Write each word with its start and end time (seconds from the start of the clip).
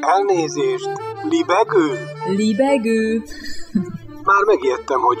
Elnézést! 0.00 0.90
Libegő? 1.28 1.88
Libegő? 2.36 3.22
Már 4.22 4.44
megijedtem, 4.46 5.00
hogy... 5.00 5.18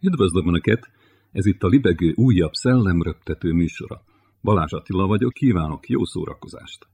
Üdvözlöm 0.00 0.48
Önöket! 0.48 0.90
Ez 1.32 1.46
itt 1.46 1.62
a 1.62 1.68
Libegő 1.68 2.12
újabb 2.14 2.52
szellemröptető 2.52 3.52
műsora. 3.52 4.02
Balázs 4.42 4.72
Attila 4.72 5.06
vagyok, 5.06 5.32
kívánok 5.32 5.88
jó 5.88 6.04
szórakozást! 6.04 6.86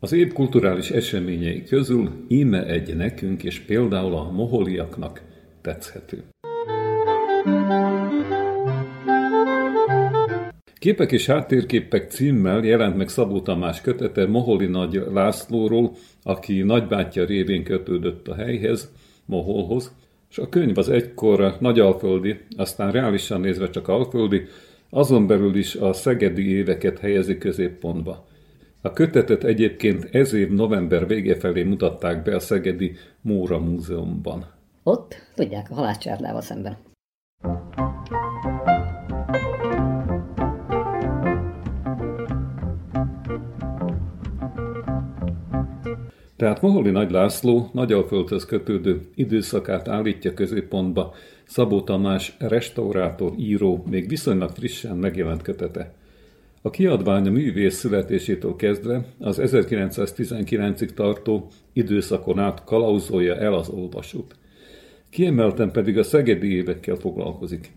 Az 0.00 0.12
év 0.12 0.32
kulturális 0.32 0.90
eseményei 0.90 1.62
közül 1.62 2.10
íme 2.28 2.66
egy 2.66 2.96
nekünk 2.96 3.44
és 3.44 3.60
például 3.60 4.14
a 4.14 4.30
moholiaknak 4.30 5.22
tetszhető. 5.60 6.24
Képek 10.78 11.12
és 11.12 11.26
háttérképek 11.26 12.10
címmel 12.10 12.64
jelent 12.64 12.96
meg 12.96 13.08
Szabó 13.08 13.40
Tamás 13.40 13.80
kötete 13.80 14.26
Moholi 14.26 14.66
Nagy 14.66 15.02
Lászlóról, 15.12 15.92
aki 16.22 16.62
nagybátyja 16.62 17.24
révén 17.24 17.64
kötődött 17.64 18.28
a 18.28 18.34
helyhez, 18.34 18.92
Moholhoz, 19.24 19.94
és 20.30 20.38
a 20.38 20.48
könyv 20.48 20.78
az 20.78 20.88
egykor 20.88 21.56
nagyalföldi, 21.60 22.36
aztán 22.56 22.92
reálisan 22.92 23.40
nézve 23.40 23.70
csak 23.70 23.88
alföldi, 23.88 24.42
azon 24.90 25.26
belül 25.26 25.56
is 25.56 25.74
a 25.74 25.92
szegedi 25.92 26.50
éveket 26.50 26.98
helyezi 26.98 27.38
középpontba. 27.38 28.26
A 28.86 28.92
kötetet 28.92 29.44
egyébként 29.44 30.08
ez 30.14 30.32
év 30.32 30.50
november 30.50 31.06
vége 31.06 31.36
felé 31.36 31.62
mutatták 31.62 32.22
be 32.22 32.34
a 32.34 32.40
Szegedi 32.40 32.96
Móra 33.20 33.58
Múzeumban. 33.58 34.46
Ott, 34.82 35.14
tudják, 35.34 35.70
a 35.70 35.74
halászcsárdával 35.74 36.40
szemben. 36.40 36.76
Tehát 46.36 46.60
Moholi 46.60 46.90
Nagy 46.90 47.10
László 47.10 47.70
Nagyalföldhöz 47.72 48.44
kötődő 48.44 49.00
időszakát 49.14 49.88
állítja 49.88 50.34
középpontba 50.34 51.14
Szabó 51.44 51.80
Tamás 51.80 52.36
restaurátor, 52.38 53.32
író, 53.36 53.84
még 53.90 54.08
viszonylag 54.08 54.50
frissen 54.50 54.96
megjelent 54.96 55.42
kötete. 55.42 55.94
A 56.66 56.70
kiadvány 56.70 57.26
a 57.26 57.30
művész 57.30 57.74
születésétől 57.76 58.56
kezdve 58.56 59.04
az 59.18 59.40
1919-ig 59.42 60.94
tartó 60.94 61.48
időszakon 61.72 62.38
át 62.38 62.64
kalauzolja 62.64 63.36
el 63.36 63.54
az 63.54 63.68
olvasót. 63.68 64.34
Kiemelten 65.10 65.70
pedig 65.70 65.98
a 65.98 66.02
szegedi 66.02 66.54
évekkel 66.54 66.94
foglalkozik. 66.94 67.72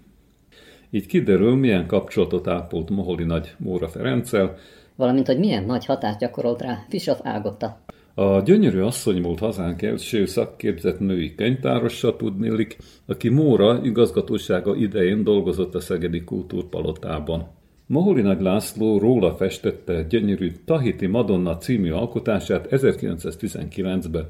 Így 0.90 1.06
kiderül, 1.06 1.56
milyen 1.56 1.88
kapcsolatot 1.88 2.48
ápolt 2.48 2.90
Moholi 2.90 3.24
Nagy 3.24 3.56
Móra 3.58 3.88
Ferenccel, 3.88 4.56
valamint 4.96 5.28
hogy 5.28 5.40
milyen 5.40 5.64
nagy 5.64 5.86
hatást 5.86 6.20
gyakorolt 6.20 6.62
rá 6.62 6.86
Fischoff 6.88 7.20
Ágotta. 7.24 7.82
A 8.14 8.42
gyönyörű 8.42 8.80
asszony 8.80 9.22
volt 9.22 9.40
hazánk 9.40 9.82
első 9.82 10.26
szakképzett 10.26 11.00
női 11.00 11.36
könyvtárossa 11.36 12.16
tudnélik, 12.16 12.78
aki 13.06 13.30
Móra 13.30 13.80
igazgatósága 13.84 14.76
idején 14.76 15.24
dolgozott 15.24 15.76
a 15.76 15.80
Szegedi 15.80 16.24
Kultúrpalotában. 16.24 17.58
Moholi 17.92 18.22
Nagy 18.22 18.42
László 18.42 18.98
róla 18.98 19.36
festette 19.36 20.04
gyönyörű 20.04 20.52
Tahiti 20.66 21.06
Madonna 21.06 21.58
című 21.58 21.92
alkotását 21.92 22.68
1919-ben. 22.70 24.28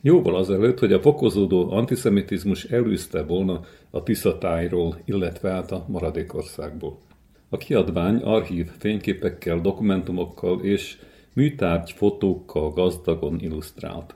Jóval 0.00 0.36
azelőtt, 0.36 0.78
hogy 0.78 0.92
a 0.92 1.00
fokozódó 1.00 1.70
antiszemitizmus 1.70 2.64
elűzte 2.64 3.22
volna 3.22 3.60
a 3.90 4.02
Tiszatájról, 4.02 4.96
illetve 5.04 5.50
át 5.50 5.72
a 5.72 5.84
maradékországból. 5.88 6.98
A 7.48 7.56
kiadvány 7.56 8.16
archív 8.16 8.70
fényképekkel, 8.78 9.60
dokumentumokkal 9.60 10.60
és 10.60 10.98
műtárgy 11.32 11.90
fotókkal 11.90 12.70
gazdagon 12.70 13.38
illusztrált. 13.40 14.14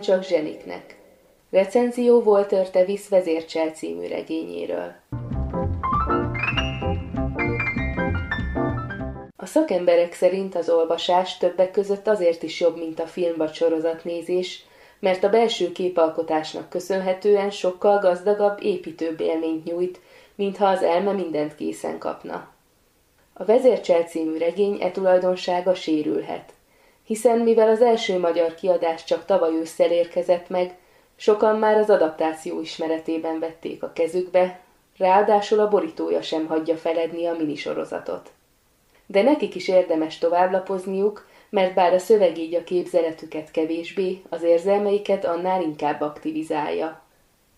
Csak 0.00 0.24
zseniknek. 0.24 0.96
Recenzió 1.50 2.20
Walter 2.20 2.70
Tevis 2.70 3.08
vezércsel 3.08 3.70
című 3.70 4.06
regényéről. 4.06 4.92
A 9.36 9.46
szakemberek 9.46 10.12
szerint 10.12 10.54
az 10.54 10.68
olvasás 10.68 11.36
többek 11.36 11.70
között 11.70 12.06
azért 12.06 12.42
is 12.42 12.60
jobb, 12.60 12.78
mint 12.78 13.00
a 13.00 13.06
film 13.06 13.36
vagy 13.36 13.52
sorozatnézés, 13.52 14.64
mert 14.98 15.24
a 15.24 15.28
belső 15.28 15.72
képalkotásnak 15.72 16.68
köszönhetően 16.68 17.50
sokkal 17.50 17.98
gazdagabb, 17.98 18.62
építőbb 18.62 19.20
élményt 19.20 19.64
nyújt, 19.64 20.00
mintha 20.34 20.66
az 20.66 20.82
elme 20.82 21.12
mindent 21.12 21.54
készen 21.54 21.98
kapna. 21.98 22.48
A 23.32 23.44
vezércsel 23.44 24.02
című 24.02 24.38
regény 24.38 24.82
e 24.82 24.90
tulajdonsága 24.90 25.74
sérülhet 25.74 26.52
hiszen 27.10 27.38
mivel 27.38 27.68
az 27.68 27.80
első 27.80 28.18
magyar 28.18 28.54
kiadás 28.54 29.04
csak 29.04 29.24
tavaly 29.24 29.54
ősszel 29.54 29.90
érkezett 29.90 30.48
meg, 30.48 30.74
sokan 31.16 31.58
már 31.58 31.76
az 31.76 31.90
adaptáció 31.90 32.60
ismeretében 32.60 33.38
vették 33.38 33.82
a 33.82 33.92
kezükbe, 33.92 34.60
ráadásul 34.98 35.60
a 35.60 35.68
borítója 35.68 36.22
sem 36.22 36.46
hagyja 36.46 36.76
feledni 36.76 37.26
a 37.26 37.34
minisorozatot. 37.38 38.30
De 39.06 39.22
nekik 39.22 39.54
is 39.54 39.68
érdemes 39.68 40.18
továbblapozniuk, 40.18 41.26
mert 41.48 41.74
bár 41.74 41.92
a 41.92 41.98
szöveg 41.98 42.38
így 42.38 42.54
a 42.54 42.64
képzeletüket 42.64 43.50
kevésbé, 43.50 44.22
az 44.28 44.42
érzelmeiket 44.42 45.24
annál 45.24 45.62
inkább 45.62 46.00
aktivizálja. 46.00 47.02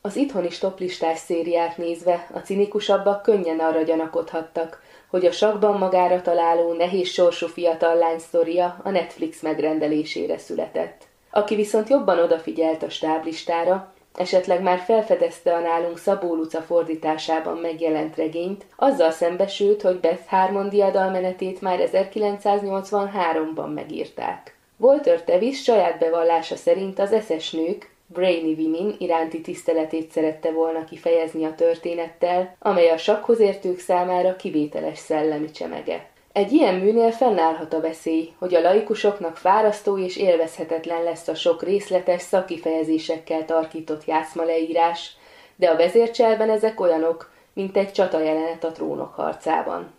Az 0.01 0.17
itthoni 0.17 0.51
stoplistás 0.51 1.19
szériát 1.19 1.77
nézve 1.77 2.29
a 2.35 2.39
cinikusabbak 2.39 3.23
könnyen 3.23 3.59
arra 3.59 3.83
gyanakodhattak, 3.83 4.83
hogy 5.13 5.27
a 5.27 5.33
sakban 5.33 5.79
magára 5.79 6.23
találó 6.23 6.73
nehéz 6.73 7.09
sorsú 7.09 7.47
fiatal 7.47 7.95
lány 7.95 8.19
sztoria 8.19 8.81
a 8.83 8.91
Netflix 8.91 9.43
megrendelésére 9.43 10.39
született. 10.39 11.03
Aki 11.31 11.55
viszont 11.55 11.89
jobban 11.89 12.19
odafigyelt 12.19 12.83
a 12.83 12.91
stáblistára, 12.91 13.93
esetleg 14.15 14.63
már 14.63 14.79
felfedezte 14.79 15.55
a 15.55 15.59
nálunk 15.61 15.99
Szabó 15.99 16.35
Luca 16.35 16.61
fordításában 16.61 17.57
megjelent 17.57 18.17
regényt, 18.17 18.67
azzal 18.77 19.11
szembesült, 19.11 19.83
hogy 19.83 20.01
Beth 20.01 20.27
Harmon 20.27 20.69
diadalmenetét 20.69 21.61
már 21.61 21.89
1983-ban 21.93 23.75
megírták. 23.75 24.57
Walter 24.77 25.25
Tevis 25.25 25.63
saját 25.63 25.99
bevallása 25.99 26.57
szerint 26.57 26.99
az 26.99 27.13
eszes 27.13 27.51
nők, 27.51 27.92
Brainy 28.13 28.55
Women 28.59 28.95
iránti 28.99 29.41
tiszteletét 29.41 30.11
szerette 30.11 30.51
volna 30.51 30.85
kifejezni 30.85 31.45
a 31.45 31.55
történettel, 31.55 32.57
amely 32.59 32.91
a 32.91 32.97
sakhoz 32.97 33.41
értők 33.41 33.79
számára 33.79 34.37
kivételes 34.37 34.99
szellemi 34.99 35.51
csemege. 35.51 36.11
Egy 36.33 36.53
ilyen 36.53 36.75
műnél 36.75 37.11
fennállhat 37.11 37.75
a 37.75 37.81
veszély, 37.81 38.33
hogy 38.39 38.55
a 38.55 38.61
laikusoknak 38.61 39.37
fárasztó 39.37 39.99
és 39.99 40.17
élvezhetetlen 40.17 41.03
lesz 41.03 41.29
a 41.29 41.35
sok 41.35 41.63
részletes 41.63 42.23
szakifejezésekkel 42.23 43.45
tarkított 43.45 44.05
játszma 44.05 44.45
leírás, 44.45 45.17
de 45.57 45.69
a 45.69 45.77
vezércselben 45.77 46.51
ezek 46.51 46.81
olyanok, 46.81 47.31
mint 47.53 47.77
egy 47.77 47.93
csata 47.93 48.21
jelenet 48.21 48.65
a 48.65 48.73
trónok 48.73 49.15
harcában. 49.15 49.93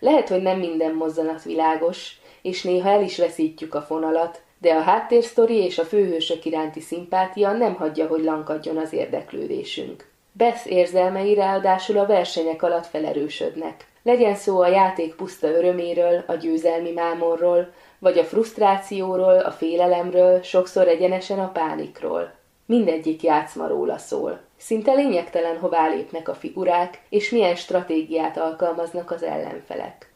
Lehet, 0.00 0.28
hogy 0.28 0.42
nem 0.42 0.58
minden 0.58 0.94
mozzanat 0.94 1.42
világos, 1.42 2.20
és 2.42 2.62
néha 2.62 2.88
el 2.88 3.02
is 3.02 3.18
veszítjük 3.18 3.74
a 3.74 3.82
fonalat, 3.82 4.40
de 4.58 4.74
a 4.74 4.80
háttérsztori 4.80 5.56
és 5.56 5.78
a 5.78 5.84
főhősök 5.84 6.44
iránti 6.44 6.80
szimpátia 6.80 7.52
nem 7.52 7.74
hagyja, 7.74 8.06
hogy 8.06 8.24
lankadjon 8.24 8.76
az 8.76 8.92
érdeklődésünk. 8.92 10.10
Beth 10.32 10.72
érzelmei 10.72 11.34
ráadásul 11.34 11.98
a 11.98 12.06
versenyek 12.06 12.62
alatt 12.62 12.86
felerősödnek. 12.86 13.86
Legyen 14.02 14.34
szó 14.34 14.60
a 14.60 14.66
játék 14.66 15.14
puszta 15.14 15.48
öröméről, 15.48 16.24
a 16.26 16.34
győzelmi 16.34 16.90
mámorról, 16.90 17.72
vagy 17.98 18.18
a 18.18 18.24
frusztrációról, 18.24 19.38
a 19.38 19.50
félelemről, 19.50 20.42
sokszor 20.42 20.88
egyenesen 20.88 21.38
a 21.38 21.50
pánikról. 21.52 22.32
Mindegyik 22.66 23.22
játszma 23.22 23.66
róla 23.66 23.98
szól. 23.98 24.40
Szinte 24.56 24.92
lényegtelen, 24.92 25.58
hová 25.58 25.88
lépnek 25.88 26.28
a 26.28 26.34
figurák, 26.34 27.00
és 27.08 27.30
milyen 27.30 27.54
stratégiát 27.54 28.36
alkalmaznak 28.36 29.10
az 29.10 29.22
ellenfelek. 29.22 30.12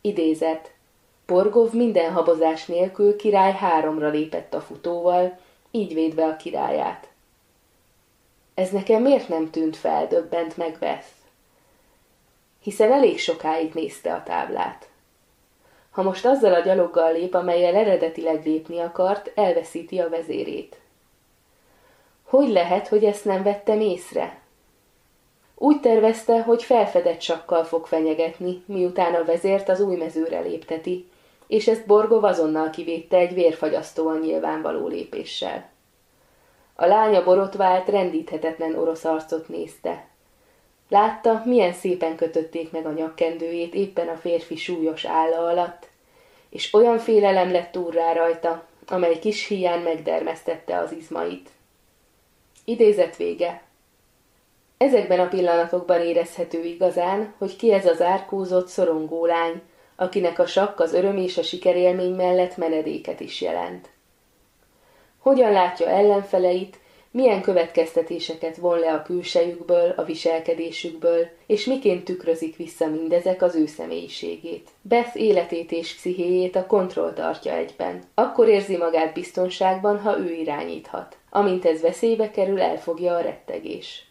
Idézet. 0.00 0.73
Borgov 1.26 1.72
minden 1.72 2.12
habozás 2.12 2.66
nélkül 2.66 3.16
király 3.16 3.52
háromra 3.52 4.08
lépett 4.08 4.54
a 4.54 4.60
futóval, 4.60 5.38
így 5.70 5.94
védve 5.94 6.24
a 6.24 6.36
királyát. 6.36 7.08
Ez 8.54 8.70
nekem 8.70 9.02
miért 9.02 9.28
nem 9.28 9.50
tűnt 9.50 9.76
fel, 9.76 10.06
döbbent 10.06 10.56
meg 10.56 10.76
Beth? 10.80 11.06
Hiszen 12.62 12.92
elég 12.92 13.18
sokáig 13.18 13.74
nézte 13.74 14.14
a 14.14 14.22
táblát. 14.22 14.88
Ha 15.90 16.02
most 16.02 16.26
azzal 16.26 16.54
a 16.54 16.60
gyaloggal 16.60 17.12
lép, 17.12 17.34
amelyel 17.34 17.74
eredetileg 17.74 18.44
lépni 18.44 18.78
akart, 18.78 19.32
elveszíti 19.34 19.98
a 19.98 20.08
vezérét. 20.08 20.76
Hogy 22.24 22.48
lehet, 22.48 22.88
hogy 22.88 23.04
ezt 23.04 23.24
nem 23.24 23.42
vettem 23.42 23.80
észre? 23.80 24.38
Úgy 25.54 25.80
tervezte, 25.80 26.42
hogy 26.42 26.62
felfedett 26.62 27.20
sakkal 27.20 27.64
fog 27.64 27.86
fenyegetni, 27.86 28.62
miután 28.66 29.14
a 29.14 29.24
vezért 29.24 29.68
az 29.68 29.80
új 29.80 29.96
mezőre 29.96 30.40
lépteti, 30.40 31.08
és 31.54 31.68
ezt 31.68 31.86
Borgov 31.86 32.24
azonnal 32.24 32.70
kivédte 32.70 33.16
egy 33.16 33.34
vérfagyasztóan 33.34 34.18
nyilvánvaló 34.18 34.86
lépéssel. 34.86 35.70
A 36.74 36.86
lánya 36.86 37.24
borotvált, 37.24 37.88
rendíthetetlen 37.88 38.74
orosz 38.78 39.04
arcot 39.04 39.48
nézte. 39.48 40.06
Látta, 40.88 41.42
milyen 41.44 41.72
szépen 41.72 42.16
kötötték 42.16 42.70
meg 42.70 42.86
a 42.86 42.92
nyakkendőjét 42.92 43.74
éppen 43.74 44.08
a 44.08 44.16
férfi 44.16 44.56
súlyos 44.56 45.04
álla 45.04 45.46
alatt, 45.46 45.88
és 46.48 46.74
olyan 46.74 46.98
félelem 46.98 47.52
lett 47.52 47.76
úrrá 47.76 48.12
rajta, 48.12 48.66
amely 48.86 49.18
kis 49.18 49.46
hián 49.46 49.80
megdermesztette 49.80 50.78
az 50.78 50.92
izmait. 50.92 51.50
Idézet 52.64 53.16
vége. 53.16 53.62
Ezekben 54.76 55.20
a 55.20 55.28
pillanatokban 55.28 56.00
érezhető 56.00 56.64
igazán, 56.64 57.34
hogy 57.38 57.56
ki 57.56 57.72
ez 57.72 57.86
az 57.86 58.02
árkózott, 58.02 58.68
szorongó 58.68 59.26
lány, 59.26 59.62
akinek 59.96 60.38
a 60.38 60.46
sakk 60.46 60.80
az 60.80 60.92
öröm 60.92 61.16
és 61.16 61.38
a 61.38 61.42
sikerélmény 61.42 62.14
mellett 62.14 62.56
menedéket 62.56 63.20
is 63.20 63.40
jelent. 63.40 63.88
Hogyan 65.18 65.52
látja 65.52 65.88
ellenfeleit, 65.88 66.78
milyen 67.10 67.42
következtetéseket 67.42 68.56
von 68.56 68.78
le 68.78 68.92
a 68.92 69.02
külsejükből, 69.02 69.92
a 69.96 70.02
viselkedésükből, 70.02 71.28
és 71.46 71.64
miként 71.64 72.04
tükrözik 72.04 72.56
vissza 72.56 72.86
mindezek 72.86 73.42
az 73.42 73.54
ő 73.54 73.66
személyiségét. 73.66 74.70
Beth 74.82 75.20
életét 75.20 75.72
és 75.72 75.94
pszichéjét 75.94 76.56
a 76.56 76.66
kontroll 76.66 77.12
tartja 77.12 77.52
egyben. 77.52 78.02
Akkor 78.14 78.48
érzi 78.48 78.76
magát 78.76 79.14
biztonságban, 79.14 80.00
ha 80.00 80.18
ő 80.18 80.32
irányíthat. 80.32 81.16
Amint 81.30 81.64
ez 81.64 81.80
veszélybe 81.80 82.30
kerül, 82.30 82.60
elfogja 82.60 83.14
a 83.14 83.20
rettegés. 83.20 84.06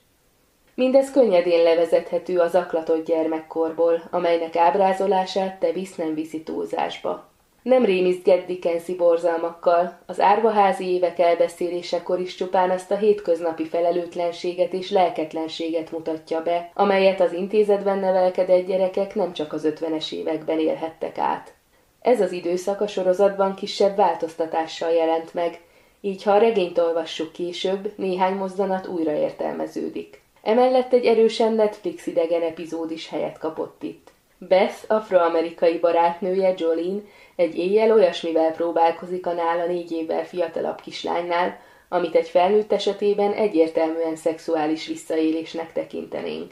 Mindez 0.75 1.11
könnyedén 1.11 1.63
levezethető 1.63 2.39
az 2.39 2.55
aklatott 2.55 3.05
gyermekkorból, 3.05 4.03
amelynek 4.11 4.55
ábrázolását 4.55 5.59
te 5.59 5.71
visz 5.71 5.95
nem 5.95 6.13
viszi 6.13 6.43
túlzásba. 6.43 7.31
Nem 7.61 7.85
rémizget 7.85 8.45
Dickensi 8.45 8.95
borzalmakkal, 8.95 9.99
az 10.05 10.19
árvaházi 10.19 10.93
évek 10.93 11.19
elbeszélésekor 11.19 12.19
is 12.19 12.35
csupán 12.35 12.69
azt 12.69 12.91
a 12.91 12.97
hétköznapi 12.97 13.65
felelőtlenséget 13.65 14.73
és 14.73 14.91
lelketlenséget 14.91 15.91
mutatja 15.91 16.41
be, 16.41 16.71
amelyet 16.73 17.21
az 17.21 17.33
intézetben 17.33 17.99
nevelkedett 17.99 18.65
gyerekek 18.65 19.15
nem 19.15 19.33
csak 19.33 19.53
az 19.53 19.65
ötvenes 19.65 20.11
években 20.11 20.59
élhettek 20.59 21.17
át. 21.17 21.53
Ez 22.01 22.21
az 22.21 22.31
időszak 22.31 22.81
a 22.81 22.87
sorozatban 22.87 23.55
kisebb 23.55 23.95
változtatással 23.95 24.91
jelent 24.91 25.33
meg, 25.33 25.61
így 26.01 26.23
ha 26.23 26.31
a 26.31 26.37
regényt 26.37 26.77
olvassuk 26.77 27.31
később, 27.31 27.91
néhány 27.95 28.33
mozzanat 28.33 28.87
újra 28.87 29.11
értelmeződik. 29.11 30.22
Emellett 30.43 30.93
egy 30.93 31.05
erősen 31.05 31.53
Netflix 31.53 32.05
idegen 32.05 32.41
epizód 32.41 32.91
is 32.91 33.09
helyet 33.09 33.37
kapott 33.37 33.83
itt. 33.83 34.11
Beth, 34.37 34.75
afroamerikai 34.87 35.79
barátnője 35.79 36.53
Jolene 36.57 37.01
egy 37.35 37.57
éjjel 37.57 37.91
olyasmivel 37.91 38.51
próbálkozik 38.51 39.25
a 39.25 39.33
nála 39.33 39.65
négy 39.65 39.91
évvel 39.91 40.25
fiatalabb 40.25 40.81
kislánynál, 40.81 41.59
amit 41.89 42.15
egy 42.15 42.27
felnőtt 42.27 42.71
esetében 42.71 43.33
egyértelműen 43.33 44.15
szexuális 44.15 44.87
visszaélésnek 44.87 45.73
tekintenénk. 45.73 46.51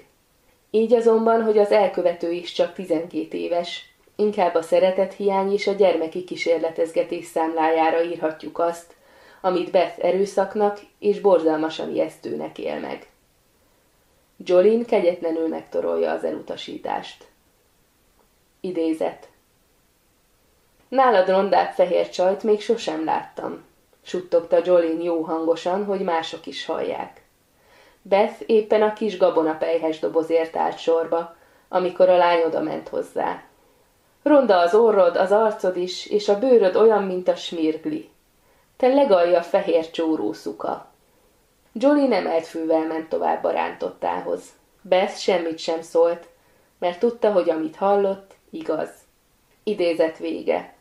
Így 0.69 0.93
azonban, 0.93 1.43
hogy 1.43 1.57
az 1.57 1.71
elkövető 1.71 2.31
is 2.31 2.51
csak 2.51 2.73
12 2.73 3.37
éves, 3.37 3.93
inkább 4.15 4.55
a 4.55 4.61
szeretet 4.61 5.13
hiány 5.13 5.53
és 5.53 5.67
a 5.67 5.73
gyermeki 5.73 6.23
kísérletezgetés 6.23 7.25
számlájára 7.25 8.03
írhatjuk 8.03 8.59
azt, 8.59 8.95
amit 9.41 9.71
Beth 9.71 10.05
erőszaknak 10.05 10.79
és 10.99 11.19
borzalmasan 11.19 11.93
ijesztőnek 11.93 12.59
él 12.59 12.79
meg. 12.79 13.10
Jolin 14.45 14.85
kegyetlenül 14.85 15.47
megtorolja 15.47 16.11
az 16.11 16.23
elutasítást. 16.23 17.27
Idézet. 18.59 19.29
Nálad 20.87 21.29
rondább 21.29 21.71
fehér 21.71 22.09
csajt 22.09 22.43
még 22.43 22.61
sosem 22.61 23.05
láttam, 23.05 23.63
suttogta 24.01 24.59
Jolin 24.63 25.01
jó 25.01 25.21
hangosan, 25.21 25.85
hogy 25.85 25.99
mások 25.99 26.45
is 26.45 26.65
hallják. 26.65 27.21
Beth 28.01 28.41
éppen 28.45 28.81
a 28.81 28.93
kis 28.93 29.17
gabonapejhes 29.17 29.99
dobozért 29.99 30.55
állt 30.55 30.77
sorba, 30.77 31.35
amikor 31.67 32.09
a 32.09 32.17
lány 32.17 32.43
oda 32.43 32.61
ment 32.61 32.87
hozzá. 32.87 33.43
Ronda 34.23 34.57
az 34.57 34.75
orrod, 34.75 35.15
az 35.15 35.31
arcod 35.31 35.77
is, 35.77 36.05
és 36.05 36.29
a 36.29 36.39
bőröd 36.39 36.75
olyan, 36.75 37.03
mint 37.03 37.27
a 37.27 37.35
smirgli. 37.35 38.09
Te 38.77 38.87
legalja 38.87 39.41
fehér 39.41 39.89
csórószuka. 39.89 40.90
Jolly 41.73 42.07
nem 42.07 42.41
fővel 42.41 42.87
ment 42.87 43.09
tovább 43.09 43.43
a 43.43 43.51
rántottához. 43.51 44.41
Beth 44.81 45.15
semmit 45.15 45.57
sem 45.57 45.81
szólt, 45.81 46.27
mert 46.79 46.99
tudta, 46.99 47.31
hogy 47.31 47.49
amit 47.49 47.75
hallott, 47.75 48.35
igaz. 48.49 48.89
Idézet 49.63 50.17
vége. 50.17 50.73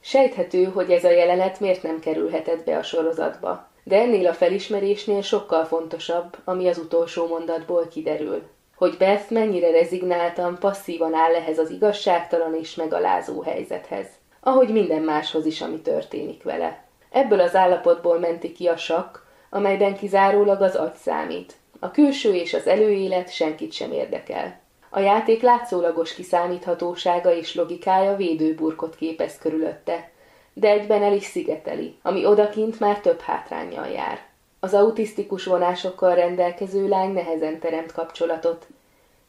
Sejthető, 0.00 0.64
hogy 0.64 0.90
ez 0.90 1.04
a 1.04 1.10
jelenet 1.10 1.60
miért 1.60 1.82
nem 1.82 2.00
kerülhetett 2.00 2.64
be 2.64 2.76
a 2.76 2.82
sorozatba, 2.82 3.68
de 3.84 4.00
ennél 4.00 4.26
a 4.26 4.34
felismerésnél 4.34 5.22
sokkal 5.22 5.64
fontosabb, 5.64 6.36
ami 6.44 6.68
az 6.68 6.78
utolsó 6.78 7.26
mondatból 7.26 7.88
kiderül. 7.88 8.42
Hogy 8.76 8.96
Beth 8.98 9.30
mennyire 9.30 9.70
rezignáltan, 9.70 10.58
passzívan 10.58 11.14
áll 11.14 11.34
ehhez 11.34 11.58
az 11.58 11.70
igazságtalan 11.70 12.54
és 12.54 12.74
megalázó 12.74 13.42
helyzethez. 13.42 14.06
Ahogy 14.40 14.68
minden 14.68 15.02
máshoz 15.02 15.46
is, 15.46 15.60
ami 15.60 15.80
történik 15.80 16.42
vele. 16.42 16.84
Ebből 17.10 17.40
az 17.40 17.54
állapotból 17.54 18.18
menti 18.18 18.52
ki 18.52 18.68
a 18.68 18.76
sakk, 18.76 19.16
amelyben 19.50 19.96
kizárólag 19.96 20.60
az 20.60 20.74
agy 20.74 20.94
számít. 20.94 21.54
A 21.78 21.90
külső 21.90 22.34
és 22.34 22.54
az 22.54 22.66
előélet 22.66 23.32
senkit 23.32 23.72
sem 23.72 23.92
érdekel. 23.92 24.60
A 24.90 25.00
játék 25.00 25.42
látszólagos 25.42 26.14
kiszámíthatósága 26.14 27.34
és 27.34 27.54
logikája 27.54 28.16
védőburkot 28.16 28.96
képez 28.96 29.38
körülötte, 29.38 30.10
de 30.52 30.68
egyben 30.68 31.02
el 31.02 31.14
is 31.14 31.24
szigeteli, 31.24 31.98
ami 32.02 32.26
odakint 32.26 32.80
már 32.80 33.00
több 33.00 33.20
hátrányjal 33.20 33.86
jár. 33.86 34.28
Az 34.60 34.74
autisztikus 34.74 35.44
vonásokkal 35.44 36.14
rendelkező 36.14 36.88
lány 36.88 37.12
nehezen 37.12 37.58
teremt 37.58 37.92
kapcsolatot, 37.92 38.66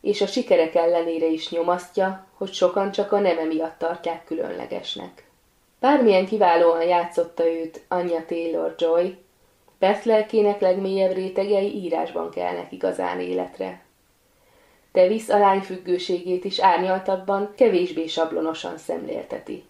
és 0.02 0.22
a 0.22 0.26
sikerek 0.26 0.76
ellenére 0.76 1.26
is 1.26 1.50
nyomasztja, 1.50 2.26
hogy 2.34 2.54
sokan 2.54 2.92
csak 2.92 3.12
a 3.12 3.20
neme 3.20 3.44
miatt 3.44 3.78
tartják 3.78 4.26
különlegesnek. 4.26 5.26
Bármilyen 5.80 6.26
kiválóan 6.26 6.84
játszotta 6.84 7.48
őt 7.48 7.82
Anya 7.88 8.26
Taylor-Joy, 8.26 9.18
Beth 9.82 10.06
lelkének 10.06 10.60
legmélyebb 10.60 11.14
rétegei 11.14 11.76
írásban 11.76 12.30
kelnek 12.30 12.72
igazán 12.72 13.20
életre. 13.20 13.82
Tevis 14.92 15.30
a 15.30 15.38
lány 15.38 15.60
függőségét 15.60 16.46
is 16.46 16.60
árnyaltabban, 16.60 17.54
kevésbé 17.56 18.08
sablonosan 18.08 18.78
szemlélteti. 18.78 19.64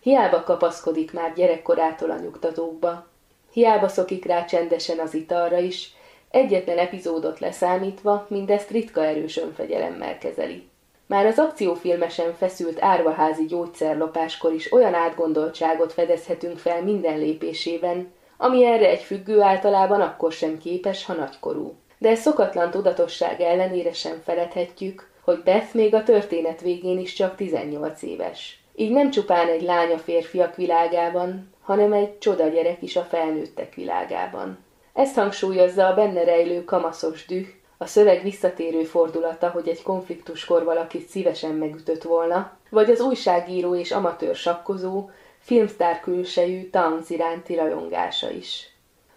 Hiába 0.00 0.42
kapaszkodik 0.42 1.12
már 1.12 1.32
gyerekkorától 1.34 2.10
a 2.10 2.18
nyugtatókba, 2.18 3.06
hiába 3.52 3.88
szokik 3.88 4.24
rá 4.24 4.44
csendesen 4.44 4.98
az 4.98 5.14
italra 5.14 5.58
is, 5.58 5.94
egyetlen 6.30 6.78
epizódot 6.78 7.38
leszámítva 7.38 8.26
mindezt 8.28 8.70
ritka 8.70 9.04
erős 9.04 9.36
önfegyelemmel 9.36 10.18
kezeli. 10.18 10.68
Már 11.06 11.26
az 11.26 11.38
akciófilmesen 11.38 12.34
feszült 12.36 12.82
árvaházi 12.82 13.44
gyógyszerlopáskor 13.44 14.52
is 14.52 14.72
olyan 14.72 14.94
átgondoltságot 14.94 15.92
fedezhetünk 15.92 16.58
fel 16.58 16.82
minden 16.82 17.18
lépésében, 17.18 18.12
ami 18.44 18.64
erre 18.64 18.88
egy 18.88 19.02
függő 19.02 19.40
általában 19.40 20.00
akkor 20.00 20.32
sem 20.32 20.58
képes, 20.58 21.04
ha 21.04 21.12
nagykorú. 21.12 21.74
De 21.98 22.14
szokatlan 22.14 22.70
tudatosság 22.70 23.40
ellenére 23.40 23.92
sem 23.92 24.20
feledhetjük, 24.24 25.10
hogy 25.20 25.42
Beth 25.44 25.74
még 25.74 25.94
a 25.94 26.02
történet 26.02 26.60
végén 26.60 26.98
is 26.98 27.12
csak 27.12 27.36
18 27.36 28.02
éves. 28.02 28.62
Így 28.74 28.90
nem 28.90 29.10
csupán 29.10 29.48
egy 29.48 29.62
lány 29.62 29.92
a 29.92 29.98
férfiak 29.98 30.56
világában, 30.56 31.52
hanem 31.62 31.92
egy 31.92 32.18
csoda 32.18 32.48
gyerek 32.48 32.82
is 32.82 32.96
a 32.96 33.02
felnőttek 33.02 33.74
világában. 33.74 34.58
Ezt 34.92 35.14
hangsúlyozza 35.14 35.86
a 35.86 35.94
benne 35.94 36.24
rejlő 36.24 36.64
kamaszos 36.64 37.26
düh, 37.26 37.46
a 37.78 37.86
szöveg 37.86 38.22
visszatérő 38.22 38.82
fordulata, 38.82 39.48
hogy 39.48 39.68
egy 39.68 39.82
konfliktuskor 39.82 40.64
valakit 40.64 41.08
szívesen 41.08 41.54
megütött 41.54 42.02
volna, 42.02 42.56
vagy 42.70 42.90
az 42.90 43.00
újságíró 43.00 43.74
és 43.74 43.92
amatőr 43.92 44.34
sakkozó, 44.34 45.08
filmsztár 45.44 46.00
külsejű 46.00 46.70
Towns 46.70 47.10
iránti 47.10 47.54
rajongása 47.54 48.30
is. 48.30 48.68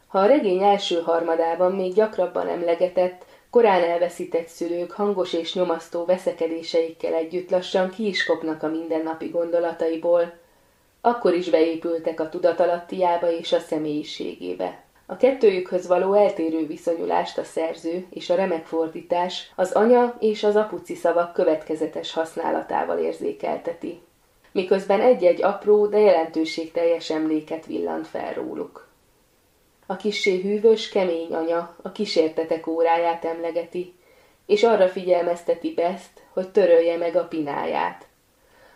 Ha 0.08 0.20
a 0.20 0.26
regény 0.26 0.64
első 0.64 1.02
harmadában 1.02 1.72
még 1.72 1.94
gyakrabban 1.94 2.48
emlegetett, 2.48 3.26
korán 3.50 3.84
elveszített 3.84 4.48
szülők 4.48 4.92
hangos 4.92 5.34
és 5.34 5.54
nyomasztó 5.54 6.06
veszekedéseikkel 6.06 7.14
együtt 7.14 7.50
lassan 7.50 7.90
ki 7.90 8.08
is 8.08 8.26
kopnak 8.26 8.64
a 8.64 8.68
mindennapi 8.68 9.28
gondolataiból, 9.28 10.34
akkor 11.02 11.34
is 11.34 11.50
beépültek 11.50 12.20
a 12.20 12.30
tudatalattiába 12.30 13.32
és 13.32 13.52
a 13.52 13.60
személyiségébe. 13.60 14.84
A 15.06 15.18
kettőjükhöz 15.18 15.88
való 15.88 16.14
eltérő 16.14 16.68
viszonyulást 16.68 17.38
a 17.38 17.44
szerző 17.44 18.06
és 18.10 18.30
a 18.30 18.36
remek 18.36 18.66
fordítás 18.66 19.52
az 19.56 19.72
anya 19.72 20.16
és 20.20 20.44
az 20.44 20.56
apuci 20.56 20.96
szavak 20.96 21.34
következetes 21.34 22.14
használatával 22.14 22.98
érzékelteti, 22.98 24.02
miközben 24.52 25.02
egy-egy 25.02 25.44
apró, 25.44 25.88
de 25.88 26.00
jelentőségteljes 26.00 27.10
emléket 27.10 27.66
villant 27.66 28.08
fel 28.08 28.34
róluk. 28.34 28.88
A 29.86 29.96
kissé 29.96 30.42
hűvös, 30.42 30.90
kemény 30.90 31.34
anya 31.34 31.76
a 31.82 31.92
kísértetek 31.92 32.68
óráját 32.68 33.26
emlegeti, 33.26 33.94
és 34.46 34.64
arra 34.64 34.88
figyelmezteti 34.88 35.74
Beszt, 35.74 36.22
hogy 36.34 36.50
törölje 36.50 36.98
meg 36.98 37.16
a 37.16 37.28
pináját. 37.28 38.06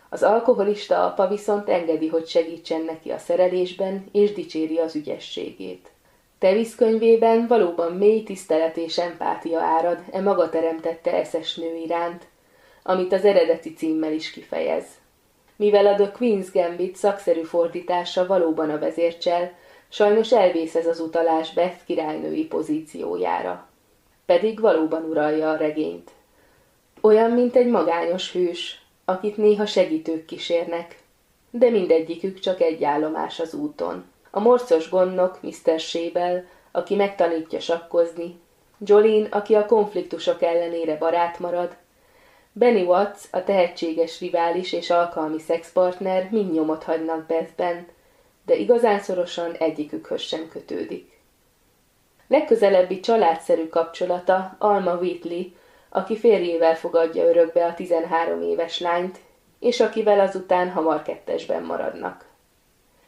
Az 0.08 0.22
alkoholista 0.22 1.04
apa 1.04 1.28
viszont 1.28 1.68
engedi, 1.68 2.08
hogy 2.08 2.26
segítsen 2.26 2.80
neki 2.82 3.10
a 3.10 3.18
szerelésben, 3.18 4.08
és 4.12 4.32
dicséri 4.32 4.78
az 4.78 4.94
ügyességét. 4.94 5.90
Tevisz 6.38 6.74
könyvében 6.74 7.46
valóban 7.46 7.92
mély 7.92 8.22
tisztelet 8.22 8.76
és 8.76 8.98
empátia 8.98 9.60
árad 9.60 9.98
e 10.10 10.20
maga 10.20 10.48
teremtette 10.48 11.12
eszes 11.12 11.54
nő 11.54 11.76
iránt, 11.76 12.26
amit 12.82 13.12
az 13.12 13.24
eredeti 13.24 13.72
címmel 13.72 14.12
is 14.12 14.30
kifejez. 14.30 14.84
Mivel 15.56 15.86
a 15.86 15.94
The 15.94 16.12
Queen's 16.18 16.48
Gambit 16.52 16.96
szakszerű 16.96 17.42
fordítása 17.42 18.26
valóban 18.26 18.70
a 18.70 18.78
vezércsel, 18.78 19.52
sajnos 19.88 20.32
elvész 20.32 20.74
ez 20.74 20.86
az 20.86 21.00
utalás 21.00 21.52
Beth 21.52 21.84
királynői 21.86 22.46
pozíciójára. 22.46 23.68
Pedig 24.26 24.60
valóban 24.60 25.04
uralja 25.04 25.50
a 25.50 25.56
regényt. 25.56 26.10
Olyan, 27.00 27.30
mint 27.30 27.56
egy 27.56 27.66
magányos 27.66 28.32
hős, 28.32 28.82
akit 29.04 29.36
néha 29.36 29.66
segítők 29.66 30.24
kísérnek, 30.24 30.98
de 31.50 31.70
mindegyikük 31.70 32.38
csak 32.38 32.60
egy 32.60 32.84
állomás 32.84 33.40
az 33.40 33.54
úton. 33.54 34.04
A 34.30 34.40
morcos 34.40 34.90
gondnok, 34.90 35.38
Mr. 35.42 35.80
Sébel, 35.80 36.44
aki 36.70 36.94
megtanítja 36.94 37.60
sakkozni, 37.60 38.40
Jolene, 38.86 39.28
aki 39.30 39.54
a 39.54 39.66
konfliktusok 39.66 40.42
ellenére 40.42 40.96
barát 40.96 41.38
marad, 41.38 41.76
Benny 42.54 42.84
Watts, 42.84 43.24
a 43.30 43.44
tehetséges 43.44 44.20
rivális 44.20 44.72
és 44.72 44.90
alkalmi 44.90 45.38
szexpartner 45.38 46.28
mind 46.30 46.52
nyomot 46.52 46.82
hagynak 46.82 47.26
Bethben, 47.26 47.86
de 48.46 48.54
igazán 48.54 48.98
szorosan 48.98 49.52
egyikükhöz 49.52 50.20
sem 50.20 50.48
kötődik. 50.48 51.20
Legközelebbi 52.28 53.00
családszerű 53.00 53.68
kapcsolata 53.68 54.56
Alma 54.58 54.94
Whitley, 54.94 55.44
aki 55.88 56.16
férjével 56.16 56.76
fogadja 56.76 57.24
örökbe 57.24 57.64
a 57.64 57.74
13 57.74 58.42
éves 58.42 58.80
lányt, 58.80 59.18
és 59.58 59.80
akivel 59.80 60.20
azután 60.20 60.70
hamar 60.70 61.02
kettesben 61.02 61.62
maradnak. 61.62 62.26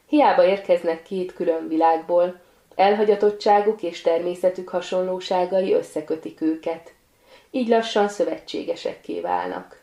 Hiába 0.06 0.44
érkeznek 0.44 1.02
két 1.02 1.34
külön 1.34 1.68
világból, 1.68 2.40
elhagyatottságuk 2.74 3.82
és 3.82 4.00
természetük 4.00 4.68
hasonlóságai 4.68 5.72
összekötik 5.72 6.40
őket. 6.40 6.92
Így 7.54 7.68
lassan 7.68 8.08
szövetségesekké 8.08 9.20
válnak. 9.20 9.80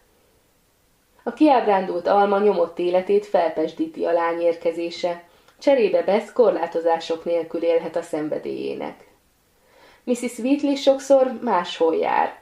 A 1.24 1.34
kiábrándult 1.34 2.08
alma 2.08 2.40
nyomott 2.40 2.80
életét 2.80 3.26
felpesdíti 3.26 4.06
a 4.06 4.12
lány 4.12 4.42
érkezése, 4.42 5.24
cserébe 5.60 6.02
Bess 6.02 6.32
korlátozások 6.34 7.26
nélkül 7.26 7.64
élhet 7.64 7.96
a 7.96 8.02
szenvedélyének. 8.02 9.08
Mrs. 10.04 10.38
Wheatley 10.38 10.76
sokszor 10.76 11.40
máshol 11.42 11.96
jár. 11.96 12.42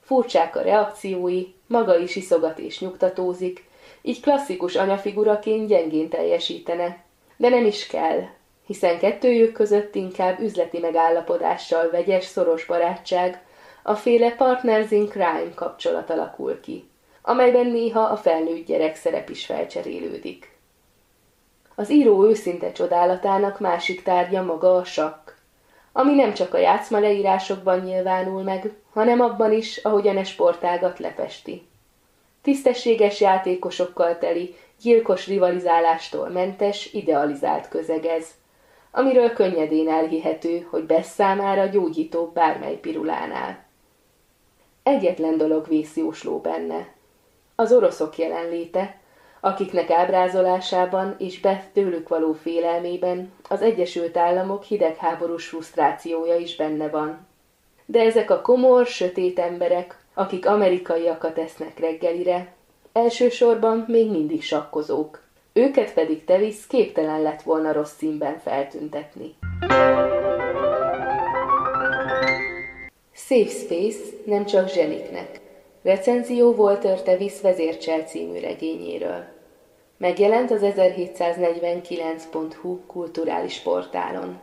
Furcsák 0.00 0.56
a 0.56 0.62
reakciói, 0.62 1.46
maga 1.66 1.98
is 1.98 2.16
iszogat 2.16 2.58
és 2.58 2.80
nyugtatózik, 2.80 3.64
így 4.02 4.20
klasszikus 4.20 4.76
anyafiguraként 4.76 5.68
gyengén 5.68 6.08
teljesítene, 6.08 7.04
de 7.36 7.48
nem 7.48 7.64
is 7.64 7.86
kell, 7.86 8.22
hiszen 8.66 8.98
kettőjük 8.98 9.52
között 9.52 9.94
inkább 9.94 10.40
üzleti 10.40 10.78
megállapodással 10.78 11.90
vegyes, 11.90 12.24
szoros 12.24 12.64
barátság, 12.64 13.46
a 13.88 13.94
féle 13.94 14.30
partners 14.30 14.90
in 14.90 15.06
crime 15.06 15.54
kapcsolat 15.54 16.10
alakul 16.10 16.60
ki, 16.60 16.88
amelyben 17.22 17.66
néha 17.66 18.00
a 18.00 18.16
felnőtt 18.16 18.66
gyerek 18.66 18.96
szerep 18.96 19.30
is 19.30 19.46
felcserélődik. 19.46 20.56
Az 21.74 21.90
író 21.90 22.24
őszinte 22.24 22.72
csodálatának 22.72 23.60
másik 23.60 24.02
tárgya 24.02 24.42
maga 24.42 24.76
a 24.76 24.84
sakk, 24.84 25.30
ami 25.92 26.14
nem 26.14 26.34
csak 26.34 26.54
a 26.54 26.58
játszma 26.58 26.98
leírásokban 26.98 27.80
nyilvánul 27.80 28.42
meg, 28.42 28.72
hanem 28.92 29.20
abban 29.20 29.52
is, 29.52 29.76
ahogyan 29.76 30.16
e 30.16 30.24
sportágat 30.24 30.98
lepesti. 30.98 31.66
Tisztességes 32.42 33.20
játékosokkal 33.20 34.18
teli, 34.18 34.54
gyilkos 34.82 35.26
rivalizálástól 35.26 36.28
mentes, 36.28 36.92
idealizált 36.92 37.68
közeg 37.68 38.04
ez, 38.04 38.26
amiről 38.90 39.32
könnyedén 39.32 39.88
elhihető, 39.88 40.66
hogy 40.70 40.84
Bess 40.84 41.06
számára 41.06 41.66
gyógyító 41.66 42.30
bármely 42.34 42.76
pirulánál. 42.76 43.66
Egyetlen 44.88 45.36
dolog 45.36 45.68
vészjósló 45.68 46.38
benne. 46.38 46.88
Az 47.54 47.72
oroszok 47.72 48.18
jelenléte, 48.18 49.00
akiknek 49.40 49.90
ábrázolásában 49.90 51.14
és 51.18 51.40
Beth 51.40 51.64
tőlük 51.72 52.08
való 52.08 52.32
félelmében 52.32 53.32
az 53.48 53.62
Egyesült 53.62 54.16
Államok 54.16 54.62
hidegháborús 54.62 55.48
frusztrációja 55.48 56.36
is 56.36 56.56
benne 56.56 56.88
van. 56.88 57.26
De 57.86 58.00
ezek 58.00 58.30
a 58.30 58.40
komor, 58.40 58.86
sötét 58.86 59.38
emberek, 59.38 59.98
akik 60.14 60.46
amerikaiakat 60.46 61.38
esznek 61.38 61.78
reggelire, 61.78 62.56
Elsősorban 62.92 63.84
még 63.88 64.10
mindig 64.10 64.42
sakkozók. 64.42 65.22
Őket 65.52 65.94
pedig 65.94 66.24
Tevis 66.24 66.66
képtelen 66.66 67.22
lett 67.22 67.42
volna 67.42 67.72
rossz 67.72 67.96
színben 67.96 68.38
feltüntetni. 68.38 69.34
Safe 73.28 73.50
Space 73.50 73.98
nem 74.24 74.44
csak 74.44 74.68
zseniknek. 74.68 75.40
Recenzió 75.82 76.52
Walter 76.52 77.02
Tevis 77.02 77.40
vezércsel 77.40 78.00
című 78.00 78.40
regényéről. 78.40 79.24
Megjelent 79.98 80.50
az 80.50 80.60
1749.hu 80.62 82.86
kulturális 82.86 83.58
portálon. 83.58 84.40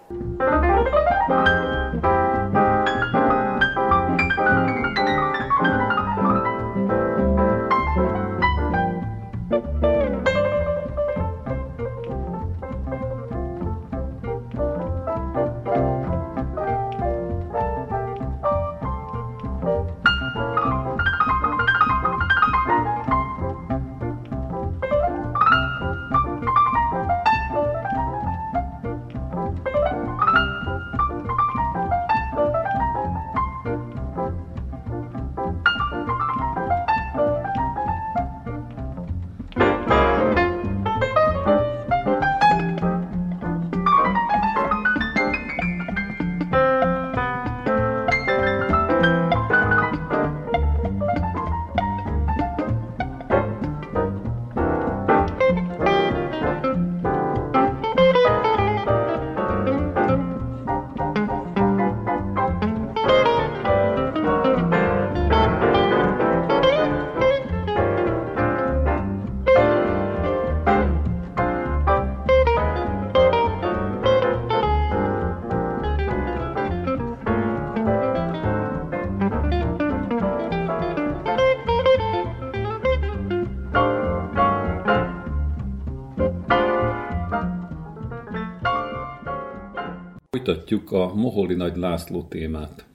Folytatjuk 90.36 90.92
a 90.92 91.14
Moholi 91.14 91.54
Nagy 91.54 91.76
László 91.78 92.24
témát, 92.24 92.86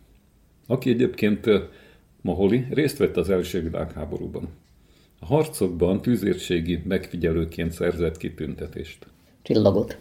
aki 0.66 0.90
egyébként 0.90 1.47
Moholi 2.20 2.66
részt 2.70 2.97
vett 2.99 3.16
az 3.16 3.30
első 3.30 3.62
világháborúban. 3.62 4.49
A 5.20 5.26
harcokban 5.26 6.02
tűzérségi 6.02 6.82
megfigyelőként 6.85 7.73
szerzett 7.73 8.16
kitüntetést. 8.16 9.06
Csillagot. 9.42 9.99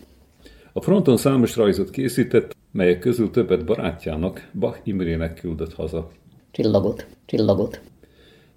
A 0.74 0.82
fronton 0.82 1.18
számos 1.18 1.56
rajzot 1.56 1.90
készített, 1.90 2.56
melyek 2.72 3.00
közül 3.00 3.32
többet 3.32 3.66
barátjának, 3.66 4.50
Bach 4.54 4.80
Imrének 4.84 5.40
küldött 5.40 5.74
haza. 5.74 6.12
Csillagot. 6.52 7.08
Csillagot. 7.26 7.82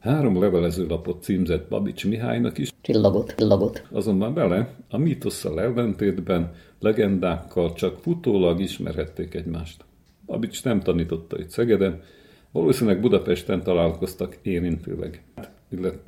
Három 0.03 0.41
levelezőlapot 0.41 1.23
címzett 1.23 1.69
Babics 1.69 2.07
Mihálynak 2.07 2.59
is, 2.59 2.73
Csillagot. 2.81 3.35
Csillagot. 3.37 3.87
azonban 3.91 4.35
vele 4.35 4.75
a 4.89 4.99
mítosszal 4.99 5.61
ellentétben 5.61 6.55
legendákkal 6.79 7.73
csak 7.73 7.99
futólag 7.99 8.61
ismerhették 8.61 9.35
egymást. 9.35 9.85
Babics 10.27 10.65
nem 10.65 10.81
tanította 10.81 11.39
itt 11.39 11.51
Szegeden, 11.51 12.03
valószínűleg 12.51 13.01
Budapesten 13.01 13.63
találkoztak 13.63 14.39
érintőleg. 14.43 15.23
Illet, 15.69 15.99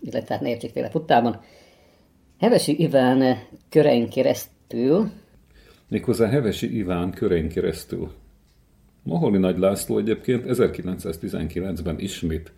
illetve 0.00 0.34
hát 0.34 0.70
félre 0.72 0.90
futtában. 0.90 1.40
Hevesi 2.38 2.82
Iván 2.82 3.38
körein 3.68 4.08
keresztül, 4.08 5.10
méghozzá 5.88 6.28
Hevesi 6.28 6.76
Iván 6.76 7.10
körein 7.10 7.48
keresztül. 7.48 8.10
Maholi 9.02 9.38
Nagy 9.38 9.58
László 9.58 9.98
egyébként 9.98 10.44
1919-ben 10.48 11.98
ismét 11.98 12.52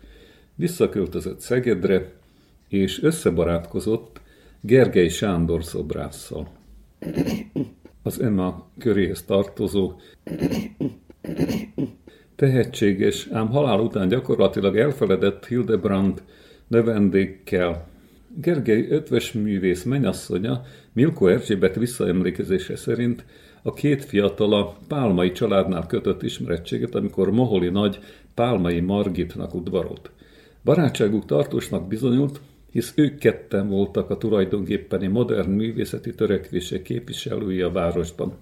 visszaköltözött 0.57 1.39
Szegedre, 1.39 2.11
és 2.67 3.03
összebarátkozott 3.03 4.21
Gergely 4.61 5.07
Sándor 5.07 5.63
szobrásszal. 5.63 6.47
Az 8.03 8.21
Emma 8.21 8.67
köréhez 8.77 9.23
tartozó 9.23 9.93
tehetséges, 12.35 13.27
ám 13.31 13.49
halál 13.49 13.79
után 13.79 14.07
gyakorlatilag 14.07 14.77
elfeledett 14.77 15.45
Hildebrand 15.47 16.23
növendékkel. 16.67 17.87
Gergely 18.35 18.87
ötves 18.89 19.31
művész 19.31 19.83
menyasszonya 19.83 20.61
Milko 20.93 21.27
Erzsébet 21.27 21.75
visszaemlékezése 21.75 22.75
szerint 22.75 23.25
a 23.61 23.73
két 23.73 24.05
fiatala 24.05 24.77
Pálmai 24.87 25.31
családnál 25.31 25.85
kötött 25.87 26.23
ismerettséget, 26.23 26.95
amikor 26.95 27.31
Moholi 27.31 27.69
nagy 27.69 27.99
Pálmai 28.33 28.79
Margitnak 28.79 29.55
udvarolt. 29.55 30.11
Barátságuk 30.67 31.25
tartósnak 31.25 31.87
bizonyult, 31.87 32.41
hisz 32.71 32.93
ők 32.95 33.17
ketten 33.17 33.67
voltak 33.67 34.09
a 34.09 34.17
tulajdonképpeni 34.17 35.07
modern 35.07 35.49
művészeti 35.49 36.15
törekvések 36.15 36.81
képviselői 36.81 37.61
a 37.61 37.71
városban. 37.71 38.33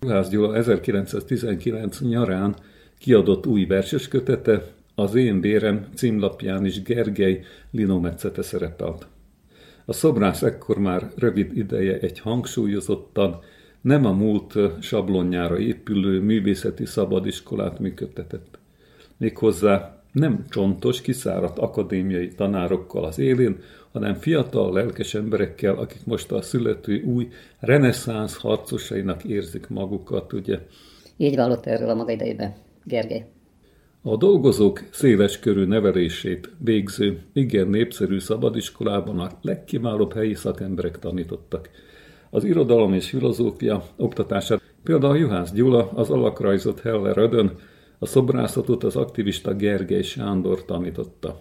Juhász 0.00 0.28
Gyula 0.28 0.56
1919 0.56 2.00
nyarán 2.00 2.56
kiadott 2.98 3.46
új 3.46 3.64
verses 3.64 4.08
kötete, 4.08 4.66
az 4.94 5.14
én 5.14 5.40
bérem 5.40 5.86
címlapján 5.94 6.64
is 6.64 6.82
Gergely 6.82 7.44
linometszete 7.70 8.42
szerepelt. 8.42 9.06
A 9.84 9.92
szobrász 9.92 10.42
ekkor 10.42 10.78
már 10.78 11.10
rövid 11.16 11.56
ideje 11.56 11.98
egy 11.98 12.18
hangsúlyozottan, 12.18 13.38
nem 13.80 14.04
a 14.04 14.12
múlt 14.12 14.54
sablonjára 14.80 15.58
épülő 15.58 16.20
művészeti 16.20 16.84
szabadiskolát 16.84 17.78
működtetett. 17.78 18.58
Méghozzá 19.16 19.99
nem 20.12 20.44
csontos, 20.48 21.00
kiszáradt 21.00 21.58
akadémiai 21.58 22.28
tanárokkal 22.28 23.04
az 23.04 23.18
élén, 23.18 23.56
hanem 23.92 24.14
fiatal, 24.14 24.72
lelkes 24.72 25.14
emberekkel, 25.14 25.74
akik 25.74 26.04
most 26.04 26.32
a 26.32 26.42
születő 26.42 27.02
új 27.02 27.28
reneszánsz 27.58 28.36
harcosainak 28.36 29.24
érzik 29.24 29.68
magukat, 29.68 30.32
ugye. 30.32 30.58
így 31.16 31.36
vallott 31.36 31.66
erről 31.66 31.88
a 31.88 31.94
maga 31.94 32.12
idejében. 32.12 32.54
Gergely. 32.84 33.26
A 34.02 34.16
dolgozók 34.16 34.82
széles 34.92 35.38
körű 35.38 35.64
nevelését 35.64 36.50
végző, 36.58 37.22
igen 37.32 37.68
népszerű 37.68 38.18
szabadiskolában 38.18 39.18
a 39.18 39.30
legkiválóbb 39.42 40.12
helyi 40.12 40.34
szakemberek 40.34 40.98
tanítottak. 40.98 41.70
Az 42.30 42.44
irodalom 42.44 42.92
és 42.92 43.08
filozófia 43.08 43.84
oktatását 43.96 44.60
például 44.82 45.18
Juhász 45.18 45.52
Gyula, 45.52 45.90
az 45.90 46.10
alakrajzot 46.10 46.80
Heller 46.80 47.18
Ödön, 47.18 47.58
a 48.02 48.06
szobrászatot 48.06 48.84
az 48.84 48.96
aktivista 48.96 49.54
Gergely 49.54 50.02
Sándor 50.02 50.64
tanította. 50.64 51.40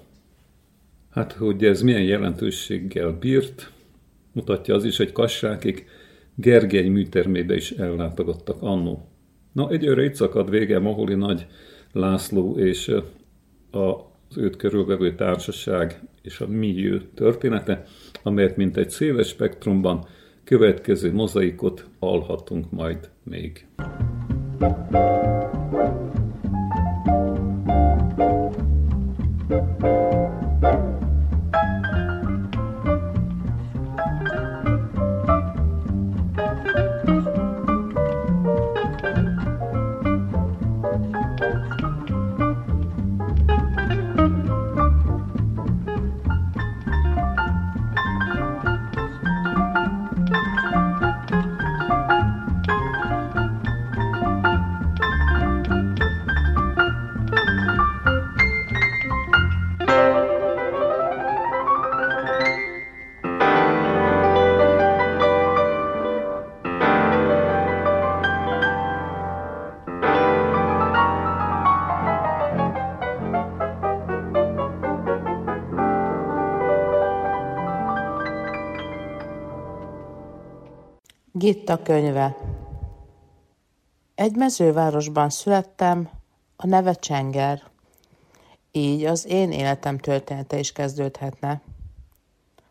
Hát, 1.09 1.33
hogy 1.33 1.65
ez 1.65 1.81
milyen 1.81 2.03
jelentőséggel 2.03 3.11
bírt, 3.19 3.71
mutatja 4.31 4.75
az 4.75 4.83
is, 4.83 4.97
hogy 4.97 5.11
kassákig 5.11 5.85
Gergely 6.35 6.87
műtermébe 6.87 7.55
is 7.55 7.71
ellátogattak 7.71 8.61
annó. 8.61 9.07
Na, 9.51 9.69
egyőre 9.69 10.03
itt 10.03 10.15
szakad 10.15 10.49
vége 10.49 10.79
Moholi 10.79 11.15
Nagy 11.15 11.47
László 11.91 12.57
és 12.57 12.91
az 13.71 14.37
őt 14.37 14.55
körülvevő 14.55 15.15
társaság 15.15 16.01
és 16.21 16.39
a 16.39 16.47
millió 16.47 16.97
története, 17.13 17.85
amelyet 18.23 18.57
mint 18.57 18.77
egy 18.77 18.89
széles 18.89 19.27
spektrumban 19.27 20.07
következő 20.43 21.13
mozaikot 21.13 21.85
alhatunk 21.99 22.71
majd 22.71 23.09
még. 23.23 23.67
thank 24.59 26.13
you 26.13 26.28
Música 29.49 30.38
Gitta 81.49 81.81
könyve 81.81 82.37
Egy 84.15 84.35
mezővárosban 84.35 85.29
születtem, 85.29 86.09
a 86.55 86.67
neve 86.67 86.93
Csenger. 86.93 87.63
Így 88.71 89.05
az 89.05 89.25
én 89.25 89.51
életem 89.51 89.97
története 89.97 90.59
is 90.59 90.71
kezdődhetne. 90.71 91.61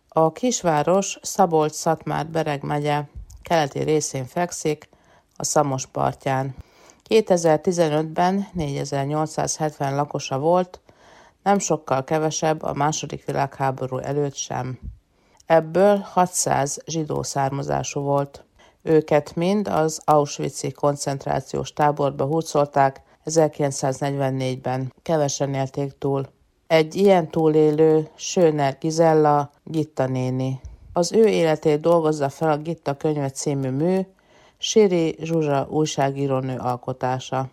A 0.09 0.33
kisváros 0.33 1.19
Szabolcs-Szatmár-Bereg 1.23 2.63
megye 2.63 3.03
keleti 3.43 3.79
részén 3.79 4.25
fekszik, 4.25 4.89
a 5.37 5.45
Szamos 5.45 5.87
partján. 5.87 6.55
2015-ben 7.09 8.49
4870 8.53 9.95
lakosa 9.95 10.39
volt, 10.39 10.81
nem 11.43 11.59
sokkal 11.59 12.05
kevesebb 12.05 12.63
a 12.63 12.75
második 12.75 13.25
világháború 13.25 13.99
előtt 13.99 14.35
sem. 14.35 14.79
Ebből 15.47 15.97
600 15.97 16.79
zsidó 16.87 17.23
származású 17.23 18.01
volt. 18.01 18.43
Őket 18.89 19.37
mind 19.37 19.69
az 19.69 20.01
Auschwitz-i 20.05 20.73
koncentrációs 20.73 21.73
táborba 21.73 22.25
húzolták 22.25 23.03
1944-ben. 23.25 24.93
Kevesen 25.03 25.55
élték 25.55 25.99
túl. 25.99 26.27
Egy 26.67 26.95
ilyen 26.95 27.31
túlélő 27.31 28.09
Söner 28.15 28.77
Gizella, 28.81 29.51
Gitta 29.65 30.07
néni. 30.07 30.61
Az 30.93 31.13
ő 31.13 31.27
életét 31.27 31.81
dolgozza 31.81 32.29
fel 32.29 32.51
a 32.51 32.57
Gitta 32.57 32.97
könyve 32.97 33.31
című 33.31 33.71
mű, 33.71 34.01
Siri 34.59 35.17
Zsuzsa 35.21 35.67
újságírónő 35.71 36.57
alkotása. 36.59 37.49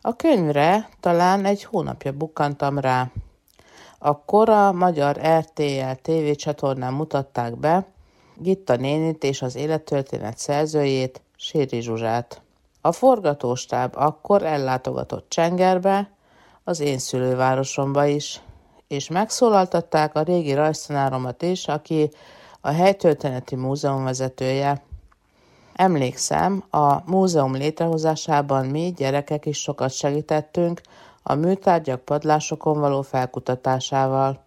A 0.00 0.16
könyvre 0.16 0.88
talán 1.00 1.44
egy 1.44 1.64
hónapja 1.64 2.12
bukkantam 2.12 2.78
rá. 2.78 3.10
Akkor 3.98 4.48
a 4.48 4.72
magyar 4.72 5.20
RTL 5.38 5.92
TV 6.02 6.30
csatornán 6.30 6.92
mutatták 6.92 7.58
be, 7.58 7.86
Gitta 8.40 8.76
nénit 8.76 9.24
és 9.24 9.42
az 9.42 9.56
élettörténet 9.56 10.38
szerzőjét, 10.38 11.22
Séri 11.36 11.80
Zsuzsát. 11.80 12.42
A 12.80 12.92
forgatóstáb 12.92 13.96
akkor 13.96 14.42
ellátogatott 14.42 15.28
Csengerbe, 15.28 16.10
az 16.64 16.80
én 16.80 16.98
szülővárosomba 16.98 18.04
is, 18.04 18.40
és 18.88 19.08
megszólaltatták 19.08 20.14
a 20.14 20.22
régi 20.22 20.54
rajztanáromat 20.54 21.42
is, 21.42 21.68
aki 21.68 22.10
a 22.60 22.68
helytörténeti 22.70 23.56
múzeum 23.56 24.04
vezetője. 24.04 24.82
Emlékszem, 25.74 26.64
a 26.70 27.10
múzeum 27.10 27.54
létrehozásában 27.54 28.66
mi 28.66 28.92
gyerekek 28.96 29.46
is 29.46 29.60
sokat 29.60 29.90
segítettünk 29.90 30.80
a 31.22 31.34
műtárgyak 31.34 32.00
padlásokon 32.00 32.80
való 32.80 33.02
felkutatásával. 33.02 34.46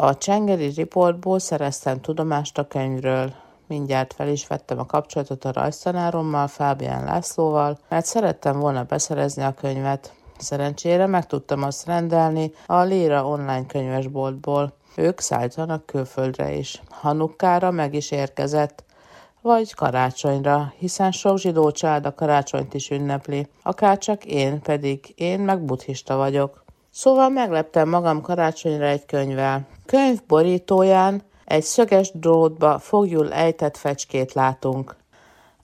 A 0.00 0.18
Csengeri 0.18 0.66
riportból 0.66 1.38
szereztem 1.38 2.00
tudomást 2.00 2.58
a 2.58 2.66
könyvről. 2.66 3.32
Mindjárt 3.66 4.12
fel 4.12 4.28
is 4.28 4.46
vettem 4.46 4.78
a 4.78 4.86
kapcsolatot 4.86 5.44
a 5.44 5.52
rajztanárommal, 5.52 6.46
Fábián 6.46 7.04
Lászlóval, 7.04 7.78
mert 7.88 8.06
szerettem 8.06 8.58
volna 8.58 8.82
beszerezni 8.82 9.42
a 9.42 9.54
könyvet. 9.54 10.12
Szerencsére 10.36 11.06
meg 11.06 11.26
tudtam 11.26 11.62
azt 11.62 11.86
rendelni 11.86 12.52
a 12.66 12.80
Léra 12.80 13.26
online 13.26 13.66
könyvesboltból. 13.66 14.72
Ők 14.96 15.20
szállítanak 15.20 15.86
külföldre 15.86 16.52
is. 16.52 16.82
Hanukkára 16.88 17.70
meg 17.70 17.94
is 17.94 18.10
érkezett, 18.10 18.84
vagy 19.40 19.74
karácsonyra, 19.74 20.72
hiszen 20.76 21.10
sok 21.10 21.38
zsidó 21.38 21.70
család 21.70 22.06
a 22.06 22.14
karácsonyt 22.14 22.74
is 22.74 22.90
ünnepli, 22.90 23.48
akárcsak 23.62 24.24
én, 24.24 24.60
pedig 24.60 25.12
én 25.16 25.40
meg 25.40 25.64
buddhista 25.64 26.16
vagyok. 26.16 26.66
Szóval 26.98 27.28
megleptem 27.28 27.88
magam 27.88 28.20
karácsonyra 28.20 28.86
egy 28.86 29.06
könyvvel. 29.06 29.66
Könyv 29.86 30.18
borítóján 30.26 31.22
egy 31.44 31.62
szöges 31.62 32.10
drótba 32.14 32.78
fogjul 32.78 33.32
ejtett 33.32 33.76
fecskét 33.76 34.32
látunk. 34.32 34.96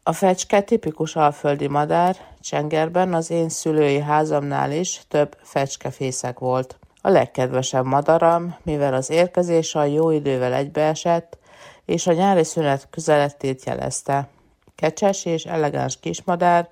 A 0.02 0.12
fecske 0.12 0.60
tipikus 0.60 1.16
alföldi 1.16 1.66
madár, 1.66 2.16
Csengerben 2.40 3.14
az 3.14 3.30
én 3.30 3.48
szülői 3.48 3.98
házamnál 3.98 4.72
is 4.72 5.00
több 5.08 5.36
fecskefészek 5.42 6.38
volt. 6.38 6.78
A 7.00 7.08
legkedvesebb 7.08 7.84
madaram, 7.84 8.56
mivel 8.62 8.94
az 8.94 9.10
érkezés 9.10 9.74
a 9.74 9.84
jó 9.84 10.10
idővel 10.10 10.52
egybeesett, 10.52 11.38
és 11.84 12.06
a 12.06 12.12
nyári 12.12 12.44
szünet 12.44 12.88
közelettét 12.90 13.64
jelezte. 13.64 14.28
Kecses 14.74 15.24
és 15.24 15.44
elegáns 15.44 16.00
kismadár, 16.00 16.68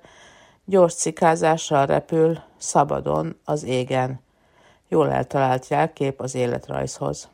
gyors 0.65 0.93
cikázással 0.93 1.85
repül, 1.85 2.39
szabadon, 2.57 3.39
az 3.45 3.63
égen. 3.63 4.21
Jól 4.93 5.11
eltalált 5.11 5.67
jelkép 5.67 6.21
az 6.21 6.35
életrajzhoz. 6.35 7.29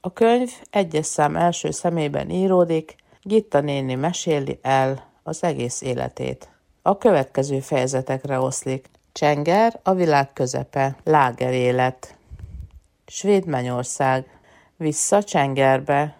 A 0.00 0.12
könyv 0.12 0.50
egyes 0.70 1.06
szám 1.06 1.36
első 1.36 1.70
szemében 1.70 2.30
íródik, 2.30 2.96
Gitta 3.22 3.60
néni 3.60 3.94
meséli 3.94 4.58
el 4.62 5.04
az 5.22 5.42
egész 5.44 5.80
életét. 5.80 6.48
A 6.82 6.98
következő 6.98 7.60
fejezetekre 7.60 8.38
oszlik. 8.38 8.90
Csenger, 9.12 9.80
a 9.82 9.94
világ 9.94 10.32
közepe, 10.32 10.96
láger 11.04 11.52
élet. 11.52 12.16
Svéd 13.06 13.46
Mennyország. 13.46 14.38
Vissza 14.76 15.22
Csengerbe. 15.22 16.16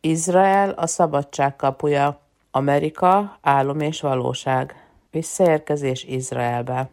Izrael 0.00 0.70
a 0.70 0.86
szabadság 0.86 1.56
kapuja. 1.56 2.20
Amerika, 2.50 3.38
álom 3.40 3.80
és 3.80 4.00
valóság. 4.00 4.88
Visszaérkezés 5.10 6.04
Izraelbe. 6.04 6.88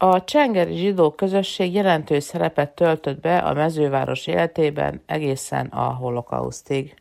A 0.00 0.24
csengeri 0.24 0.76
zsidó 0.76 1.10
közösség 1.10 1.74
jelentős 1.74 2.24
szerepet 2.24 2.70
töltött 2.70 3.20
be 3.20 3.38
a 3.38 3.52
mezőváros 3.52 4.26
életében 4.26 5.02
egészen 5.06 5.66
a 5.66 5.94
holokausztig. 5.94 6.94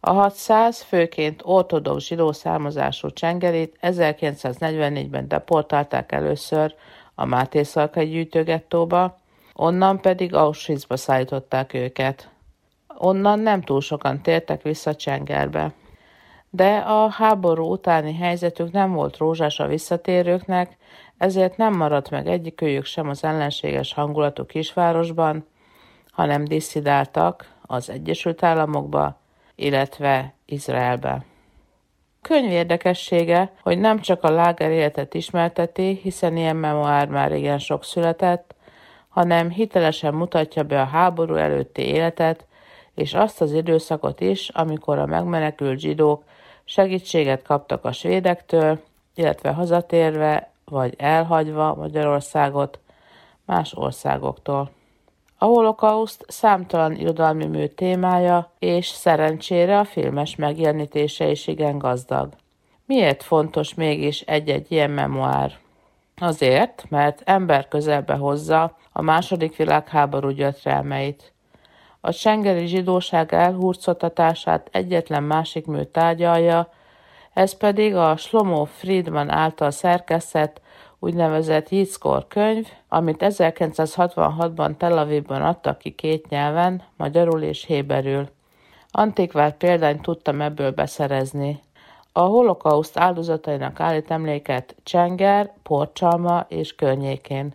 A 0.00 0.12
600 0.12 0.82
főként 0.82 1.40
ortodox 1.44 2.04
zsidó 2.06 2.32
származású 2.32 3.10
csengerit 3.10 3.78
1944-ben 3.82 5.28
deportálták 5.28 6.12
először 6.12 6.74
a 7.14 7.24
Mátészalkai 7.24 8.08
gyűjtőgettóba, 8.08 9.18
onnan 9.54 10.00
pedig 10.00 10.34
Auschwitzba 10.34 10.96
szállították 10.96 11.74
őket. 11.74 12.30
Onnan 12.98 13.38
nem 13.38 13.62
túl 13.62 13.80
sokan 13.80 14.22
tértek 14.22 14.62
vissza 14.62 14.94
Csengerbe. 14.94 15.72
De 16.50 16.76
a 16.76 17.08
háború 17.08 17.72
utáni 17.72 18.14
helyzetük 18.14 18.72
nem 18.72 18.92
volt 18.92 19.16
rózsás 19.16 19.60
a 19.60 19.66
visszatérőknek, 19.66 20.76
ezért 21.18 21.56
nem 21.56 21.76
maradt 21.76 22.10
meg 22.10 22.26
egyikőjük 22.26 22.84
sem 22.84 23.08
az 23.08 23.24
ellenséges 23.24 23.92
hangulatú 23.92 24.46
kisvárosban, 24.46 25.46
hanem 26.10 26.44
disszidáltak 26.44 27.52
az 27.66 27.90
Egyesült 27.90 28.42
Államokba, 28.42 29.18
illetve 29.54 30.34
Izraelbe. 30.44 31.24
Könyv 32.22 32.50
érdekessége, 32.50 33.52
hogy 33.62 33.78
nem 33.78 34.00
csak 34.00 34.22
a 34.22 34.30
láger 34.30 34.70
életet 34.70 35.14
ismerteti, 35.14 36.00
hiszen 36.02 36.36
ilyen 36.36 36.56
memoár 36.56 37.08
már 37.08 37.32
igen 37.32 37.58
sok 37.58 37.84
született, 37.84 38.54
hanem 39.08 39.50
hitelesen 39.50 40.14
mutatja 40.14 40.62
be 40.62 40.80
a 40.80 40.84
háború 40.84 41.34
előtti 41.34 41.82
életet, 41.82 42.46
és 42.94 43.14
azt 43.14 43.40
az 43.40 43.52
időszakot 43.52 44.20
is, 44.20 44.48
amikor 44.48 44.98
a 44.98 45.06
megmenekült 45.06 45.78
zsidók 45.78 46.24
segítséget 46.64 47.42
kaptak 47.42 47.84
a 47.84 47.92
svédektől, 47.92 48.80
illetve 49.14 49.50
hazatérve 49.50 50.53
vagy 50.64 50.94
elhagyva 50.98 51.74
Magyarországot 51.74 52.78
más 53.44 53.74
országoktól. 53.74 54.70
A 55.38 55.44
holokauszt 55.44 56.24
számtalan 56.28 56.96
irodalmi 56.96 57.46
mű 57.46 57.66
témája, 57.66 58.50
és 58.58 58.86
szerencsére 58.86 59.78
a 59.78 59.84
filmes 59.84 60.36
megjelenítése 60.36 61.30
is 61.30 61.46
igen 61.46 61.78
gazdag. 61.78 62.28
Miért 62.86 63.22
fontos 63.22 63.74
mégis 63.74 64.20
egy-egy 64.20 64.72
ilyen 64.72 64.90
memoár? 64.90 65.52
Azért, 66.16 66.86
mert 66.88 67.22
ember 67.24 67.68
közelbe 67.68 68.14
hozza 68.14 68.76
a 68.92 69.02
második 69.02 69.56
világháború 69.56 70.28
gyötrelmeit. 70.28 71.32
A 72.00 72.10
sengeri 72.10 72.66
zsidóság 72.66 73.34
elhurcoltatását 73.34 74.68
egyetlen 74.72 75.22
másik 75.22 75.66
mű 75.66 75.82
tárgyalja, 75.82 76.68
ez 77.34 77.56
pedig 77.56 77.94
a 77.94 78.16
Slomo 78.16 78.64
Friedman 78.64 79.30
által 79.30 79.70
szerkesztett 79.70 80.60
úgynevezett 80.98 81.68
Yitzkor 81.68 82.26
könyv, 82.28 82.66
amit 82.88 83.24
1966-ban 83.28 84.76
Tel 84.76 84.98
Avivban 84.98 85.42
adtak 85.42 85.78
ki 85.78 85.90
két 85.90 86.28
nyelven, 86.28 86.82
magyarul 86.96 87.42
és 87.42 87.64
héberül. 87.64 88.28
Antikvár 88.90 89.56
példányt 89.56 90.02
tudtam 90.02 90.40
ebből 90.40 90.70
beszerezni. 90.70 91.62
A 92.12 92.20
holokauszt 92.20 92.98
áldozatainak 92.98 93.80
állít 93.80 94.10
emléket 94.10 94.74
Csenger, 94.82 95.52
Porcsalma 95.62 96.46
és 96.48 96.74
környékén. 96.74 97.54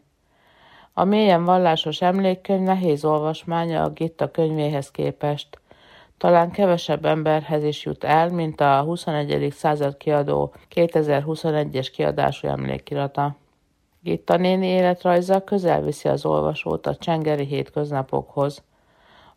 A 0.93 1.03
mélyen 1.03 1.43
vallásos 1.43 2.01
emlékkönyv 2.01 2.61
nehéz 2.61 3.05
olvasmánya 3.05 3.83
a 3.83 3.89
Gitta 3.89 4.31
könyvéhez 4.31 4.91
képest. 4.91 5.58
Talán 6.19 6.51
kevesebb 6.51 7.05
emberhez 7.05 7.63
is 7.63 7.85
jut 7.85 8.03
el, 8.03 8.29
mint 8.29 8.61
a 8.61 8.81
21. 8.81 9.51
század 9.51 9.97
kiadó 9.97 10.53
2021-es 10.75 11.87
kiadású 11.93 12.47
emlékirata. 12.47 13.35
Gitta 14.01 14.37
néni 14.37 14.67
életrajza 14.67 15.43
közel 15.43 15.81
viszi 15.81 16.07
az 16.07 16.25
olvasót 16.25 16.87
a 16.87 16.95
csengeri 16.95 17.45
hétköznapokhoz. 17.45 18.63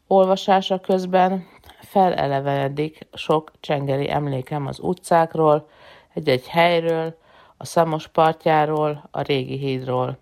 Olvasása 0.07 0.81
közben 0.81 1.47
felelevenedik 1.81 3.09
sok 3.13 3.53
csengeri 3.61 4.11
emlékem 4.11 4.67
az 4.67 4.79
utcákról, 4.81 5.69
egy-egy 6.15 6.47
helyről, 6.47 7.17
a 7.57 7.65
Szamos 7.65 8.09
partjáról, 8.09 9.09
a 9.11 9.21
régi 9.21 9.57
hídról. 9.57 10.19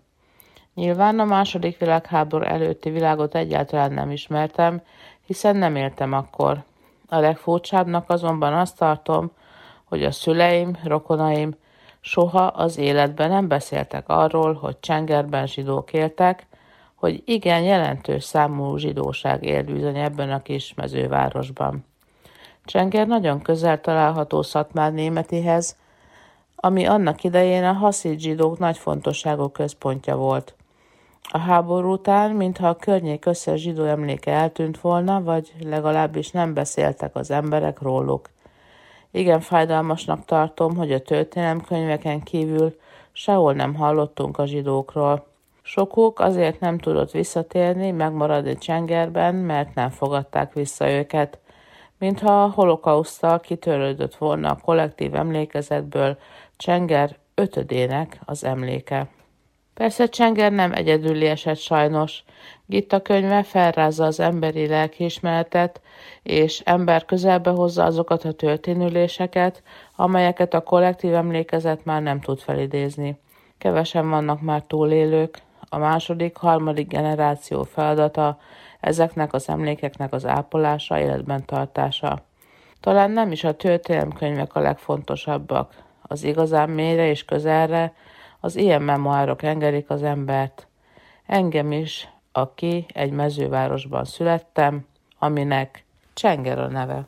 Nyilván 0.75 1.19
a 1.19 1.25
második 1.25 1.77
világháború 1.77 2.43
előtti 2.43 2.89
világot 2.89 3.35
egyáltalán 3.35 3.93
nem 3.93 4.11
ismertem, 4.11 4.81
hiszen 5.31 5.55
nem 5.55 5.75
éltem 5.75 6.13
akkor. 6.13 6.63
A 7.07 7.19
legfurcsábbnak 7.19 8.09
azonban 8.09 8.53
azt 8.53 8.77
tartom, 8.77 9.31
hogy 9.83 10.03
a 10.03 10.11
szüleim, 10.11 10.77
rokonaim 10.83 11.55
soha 12.01 12.45
az 12.45 12.77
életben 12.77 13.29
nem 13.29 13.47
beszéltek 13.47 14.09
arról, 14.09 14.53
hogy 14.53 14.79
Csengerben 14.79 15.47
zsidók 15.47 15.93
éltek, 15.93 16.47
hogy 16.95 17.21
igen 17.25 17.63
jelentős 17.63 18.23
számú 18.23 18.77
zsidóság 18.77 19.43
él 19.43 19.63
bizony 19.63 19.97
ebben 19.97 20.31
a 20.31 20.41
kis 20.41 20.73
mezővárosban. 20.73 21.85
Csenger 22.65 23.07
nagyon 23.07 23.41
közel 23.41 23.81
található 23.81 24.41
Szatmár 24.41 24.93
németihez, 24.93 25.77
ami 26.55 26.85
annak 26.85 27.23
idején 27.23 27.63
a 27.63 27.73
haszid 27.73 28.19
zsidók 28.19 28.59
nagy 28.59 28.77
fontosságú 28.77 29.47
központja 29.47 30.15
volt. 30.15 30.55
A 31.29 31.37
háború 31.37 31.91
után, 31.91 32.31
mintha 32.31 32.67
a 32.67 32.75
környék 32.75 33.25
összes 33.25 33.61
zsidó 33.61 33.83
emléke 33.83 34.31
eltűnt 34.31 34.79
volna, 34.79 35.23
vagy 35.23 35.53
legalábbis 35.59 36.31
nem 36.31 36.53
beszéltek 36.53 37.15
az 37.15 37.31
emberek 37.31 37.81
róluk. 37.81 38.29
Igen 39.11 39.39
fájdalmasnak 39.39 40.25
tartom, 40.25 40.75
hogy 40.75 40.91
a 40.91 41.01
történelemkönyveken 41.01 42.21
kívül 42.21 42.75
sehol 43.11 43.53
nem 43.53 43.75
hallottunk 43.75 44.37
a 44.37 44.45
zsidókról. 44.45 45.25
Sokuk 45.61 46.19
azért 46.19 46.59
nem 46.59 46.77
tudott 46.77 47.11
visszatérni, 47.11 47.91
megmaradni 47.91 48.57
Csengerben, 48.57 49.35
mert 49.35 49.75
nem 49.75 49.89
fogadták 49.89 50.53
vissza 50.53 50.89
őket, 50.89 51.39
mintha 51.97 52.43
a 52.43 52.49
holokausztal 52.49 53.39
kitörődött 53.39 54.15
volna 54.15 54.49
a 54.49 54.59
kollektív 54.63 55.15
emlékezetből 55.15 56.17
Csenger 56.57 57.15
ötödének 57.35 58.19
az 58.25 58.43
emléke. 58.43 59.07
Persze 59.81 60.07
Csenger 60.07 60.51
nem 60.51 60.73
egyedüli 60.73 61.25
eset 61.25 61.57
sajnos. 61.57 62.23
Gitta 62.65 63.01
könyve 63.01 63.43
felrázza 63.43 64.05
az 64.05 64.19
emberi 64.19 64.67
lelkiismeretet, 64.67 65.81
és 66.23 66.59
ember 66.59 67.05
közelbe 67.05 67.49
hozza 67.49 67.83
azokat 67.83 68.25
a 68.25 68.31
történüléseket, 68.31 69.63
amelyeket 69.95 70.53
a 70.53 70.61
kollektív 70.61 71.13
emlékezet 71.13 71.85
már 71.85 72.01
nem 72.01 72.19
tud 72.19 72.39
felidézni. 72.39 73.19
Kevesen 73.57 74.09
vannak 74.09 74.41
már 74.41 74.63
túlélők, 74.63 75.41
a 75.69 75.77
második, 75.77 76.35
harmadik 76.35 76.87
generáció 76.87 77.63
feladata 77.63 78.39
ezeknek 78.79 79.33
az 79.33 79.49
emlékeknek 79.49 80.13
az 80.13 80.25
ápolása, 80.25 80.99
életben 80.99 81.45
tartása. 81.45 82.25
Talán 82.79 83.11
nem 83.11 83.31
is 83.31 83.43
a 83.43 83.55
történelemkönyvek 83.55 84.55
a 84.55 84.59
legfontosabbak. 84.59 85.75
Az 86.01 86.23
igazán 86.23 86.69
mélyre 86.69 87.07
és 87.07 87.25
közelre 87.25 87.93
az 88.41 88.55
ilyen 88.55 88.81
memoárok 88.81 89.43
engedik 89.43 89.89
az 89.89 90.03
embert. 90.03 90.67
Engem 91.25 91.71
is, 91.71 92.09
aki 92.31 92.85
egy 92.93 93.11
mezővárosban 93.11 94.05
születtem, 94.05 94.85
aminek 95.19 95.85
Csenger 96.13 96.59
a 96.59 96.67
neve. 96.67 97.07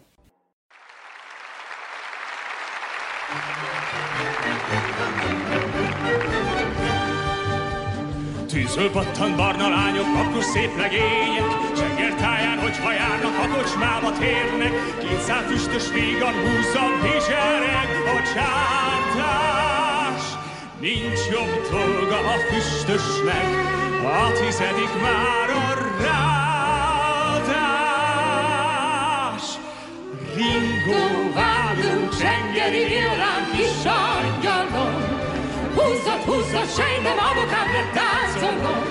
Tűzöl 8.47 8.91
pattan 8.91 9.35
barna 9.35 9.69
lányok, 9.69 10.05
akkor 10.15 10.43
szép 10.43 10.77
legények, 10.77 11.75
Csenger 11.75 12.13
táján, 12.15 12.59
hogyha 12.59 12.93
járnak, 12.93 13.37
a 13.37 13.57
kocsmába 13.57 14.11
térnek, 14.11 14.71
Kétszár 14.99 15.43
füstös 15.43 15.91
vígan 15.91 16.33
húzza, 16.33 16.83
bizsereg 17.01 17.87
a 18.05 18.21
csártás. 18.33 19.72
Nincs 20.83 21.23
jobb 21.31 21.53
dolga 21.71 22.17
a 22.17 22.37
füstösnek, 22.49 23.51
a 24.03 24.31
tizedik 24.31 24.93
már 25.01 25.49
a 25.49 25.67
ráadás. 26.01 27.45
Ringó 30.35 31.03
válunk, 31.33 32.17
csengeri 32.19 32.83
villám 32.91 33.43
kis 33.55 33.83
angyalom, 33.85 34.95
Húzzad, 35.75 36.21
húzzad, 36.27 36.69
sejtem, 36.75 37.17
avokám, 37.29 37.67
ne 37.75 37.83
táncolom. 37.97 38.83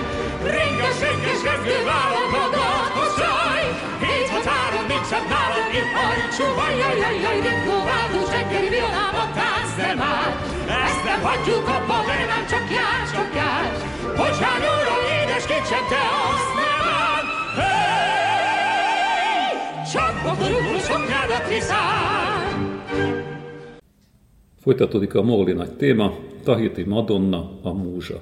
Ringes, 0.43 0.97
ringes, 1.05 1.41
reggő 1.47 1.77
válogatott, 1.89 2.91
hozzaj! 2.97 3.63
Hét 4.03 4.27
határon 4.29 4.85
nincsen 4.87 5.23
nálad, 5.31 5.67
én 5.79 5.87
hajtsó, 5.95 6.45
vaj, 6.57 6.75
jaj, 6.77 6.97
jaj, 7.03 7.17
jaj, 7.25 7.39
ringó 7.45 7.77
válunk, 7.89 8.27
csengeri 8.31 8.69
villám 8.69 9.15
a 9.23 9.25
de 9.77 9.95
már. 10.03 10.29
Ezt 10.85 11.03
nem 11.09 11.21
hagyjuk 11.21 11.67
abba, 11.75 11.97
nem 12.33 12.43
csak 12.51 12.65
jár, 12.77 13.01
csak 13.15 13.29
jár. 13.39 13.65
Bocsánat, 14.19 14.73
uram, 14.81 15.03
édes 15.19 15.45
kincsem, 15.49 15.85
te 15.91 16.01
azt 16.27 16.51
nem 16.59 16.85
áll. 17.07 17.25
Hey! 17.59 17.93
Csak 19.93 20.15
a 20.31 20.33
buruló 20.39 20.77
szoknyádat 20.89 21.45
viszál. 21.49 22.33
Folytatódik 24.61 25.15
a 25.15 25.21
Móli 25.21 25.53
nagy 25.53 25.75
téma, 25.75 26.13
Tahiti 26.43 26.83
Madonna, 26.83 27.59
a 27.61 27.73
múzsa. 27.73 28.21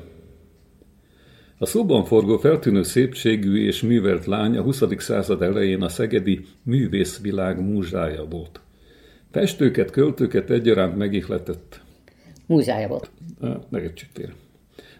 A 1.57 1.65
szóban 1.65 2.03
forgó 2.03 2.37
feltűnő 2.37 2.83
szépségű 2.83 3.65
és 3.65 3.81
művelt 3.81 4.25
lány 4.25 4.57
a 4.57 4.61
20. 4.61 4.83
század 4.97 5.41
elején 5.41 5.81
a 5.81 5.89
szegedi 5.89 6.45
művészvilág 6.63 7.59
múzsája 7.61 8.25
volt. 8.29 8.61
Festőket, 9.31 9.91
költőket 9.91 10.49
egyaránt 10.49 10.97
megihletett. 10.97 11.81
Múzsája 12.45 12.87
volt. 12.87 13.11
Megértsük 13.69 14.09
félre. 14.13 14.33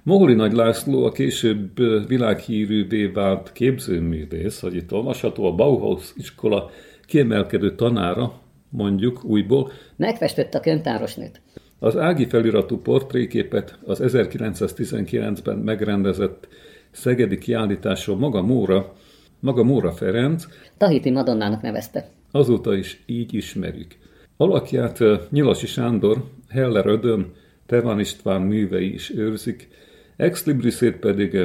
Moholi 0.04 0.34
Nagy 0.34 0.54
László 0.54 1.06
a 1.06 1.12
később 1.12 1.78
világhírűvé 2.08 3.06
vált 3.06 3.52
képzőművész, 3.52 4.60
hogy 4.60 4.76
itt 4.76 4.92
olvasható, 4.92 5.46
a 5.46 5.56
Bauhaus 5.56 6.14
iskola 6.16 6.70
kiemelkedő 7.06 7.76
tanára, 7.76 8.40
mondjuk 8.70 9.24
újból. 9.24 9.72
Megfestette 9.96 10.58
a 10.58 10.62
könyvtárosnőt. 10.62 11.42
Az 11.80 11.98
Ági 11.98 12.26
feliratú 12.26 12.78
portréképet 12.78 13.80
az 13.86 14.00
1919-ben 14.04 15.58
megrendezett 15.58 16.48
szegedi 16.92 17.38
kiállításon 17.38 18.18
maga 18.18 18.42
Móra, 18.42 18.94
maga 19.40 19.64
Móra 19.64 19.92
Ferenc 19.92 20.46
Tahiti 20.78 21.12
Madonnának 21.12 21.62
nevezte. 21.62 22.10
azóta 22.32 22.76
is 22.76 23.04
így 23.06 23.34
ismerjük. 23.34 24.01
Alakját 24.42 25.04
Nyilasi 25.30 25.68
Sándor, 25.68 26.24
Heller 26.50 26.86
Ödön, 26.86 27.34
Tevan 27.66 28.00
István 28.00 28.42
művei 28.42 28.94
is 28.94 29.10
őrzik, 29.10 29.68
ex 30.16 30.46
librisét 30.46 30.96
pedig 30.96 31.38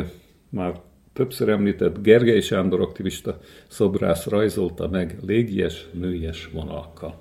már 0.49 0.81
többször 1.13 1.49
említett 1.49 2.03
Gergely 2.03 2.41
Sándor 2.41 2.81
aktivista 2.81 3.39
szobrász 3.69 4.27
rajzolta 4.27 4.89
meg 4.89 5.17
légies, 5.27 5.87
nőies 5.93 6.49
vonalakkal. 6.53 7.19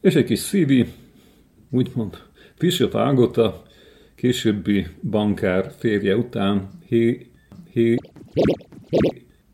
És 0.00 0.14
egy 0.14 0.24
kis 0.24 0.38
szívi, 0.38 0.92
úgymond 1.70 2.16
Fischer 2.54 2.88
Ágota, 2.92 3.62
későbbi 4.14 4.86
bankár 5.10 5.72
férje 5.78 6.16
után, 6.16 6.68
hé, 6.86 7.30
hé, 7.72 7.96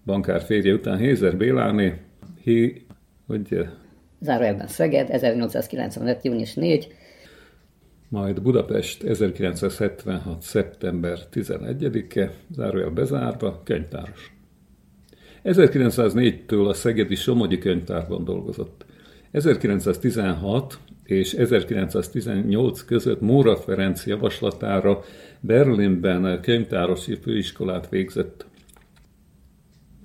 bankár 0.05 0.43
férje 0.43 0.73
után 0.73 0.99
Hézer 0.99 1.37
Béláné, 1.37 1.95
hé, 2.43 2.87
hogy 3.27 3.67
Zárójelben 4.21 4.67
Szeged, 4.67 5.11
1895. 5.11 6.25
június 6.25 6.55
4, 6.55 6.95
majd 8.09 8.43
Budapest 8.43 9.03
1976. 9.03 10.43
szeptember 10.43 11.19
11-e, 11.33 12.33
zárójel 12.51 12.90
bezárva, 12.90 13.62
könyvtáros. 13.64 14.33
1904-től 15.45 16.69
a 16.69 16.75
Szegedi 16.75 17.14
Somogyi 17.14 17.59
Könyvtárban 17.59 18.25
dolgozott. 18.25 18.85
1916 19.31 20.79
és 21.05 21.33
1918 21.33 22.85
között 22.85 23.21
Móra 23.21 23.57
Ferenc 23.57 24.07
javaslatára 24.07 25.01
Berlinben 25.40 26.40
könyvtárosi 26.40 27.14
főiskolát 27.14 27.88
végzett. 27.88 28.47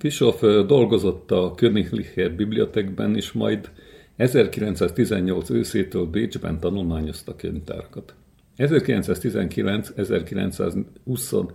Fischoff 0.00 0.40
dolgozott 0.66 1.30
a 1.30 1.52
Königlicher 1.56 2.32
Bibliotekben, 2.32 3.16
és 3.16 3.32
majd 3.32 3.70
1918 4.16 5.50
őszétől 5.50 6.06
Bécsben 6.06 6.60
tanulmányozta 6.60 7.36
könyvtárakat. 7.36 8.14
1919-1920 8.58 11.48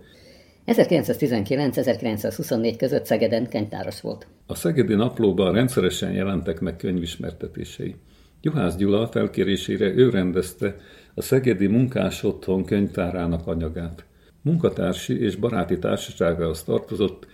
1919-1924 0.66 2.74
között 2.78 3.04
Szegeden 3.04 3.48
könyvtáros 3.48 4.00
volt. 4.00 4.26
A 4.46 4.54
Szegedi 4.54 4.94
Naplóban 4.94 5.52
rendszeresen 5.52 6.12
jelentek 6.12 6.60
meg 6.60 6.76
könyvismertetései. 6.76 7.94
Juhász 8.40 8.76
Gyula 8.76 9.06
felkérésére 9.06 9.94
ő 9.94 10.10
rendezte 10.10 10.76
a 11.14 11.22
Szegedi 11.22 11.66
Munkás 11.66 12.22
Otthon 12.22 12.64
könyvtárának 12.64 13.46
anyagát. 13.46 14.04
Munkatársi 14.42 15.20
és 15.20 15.36
baráti 15.36 15.78
társaságához 15.78 16.62
tartozott 16.62 17.26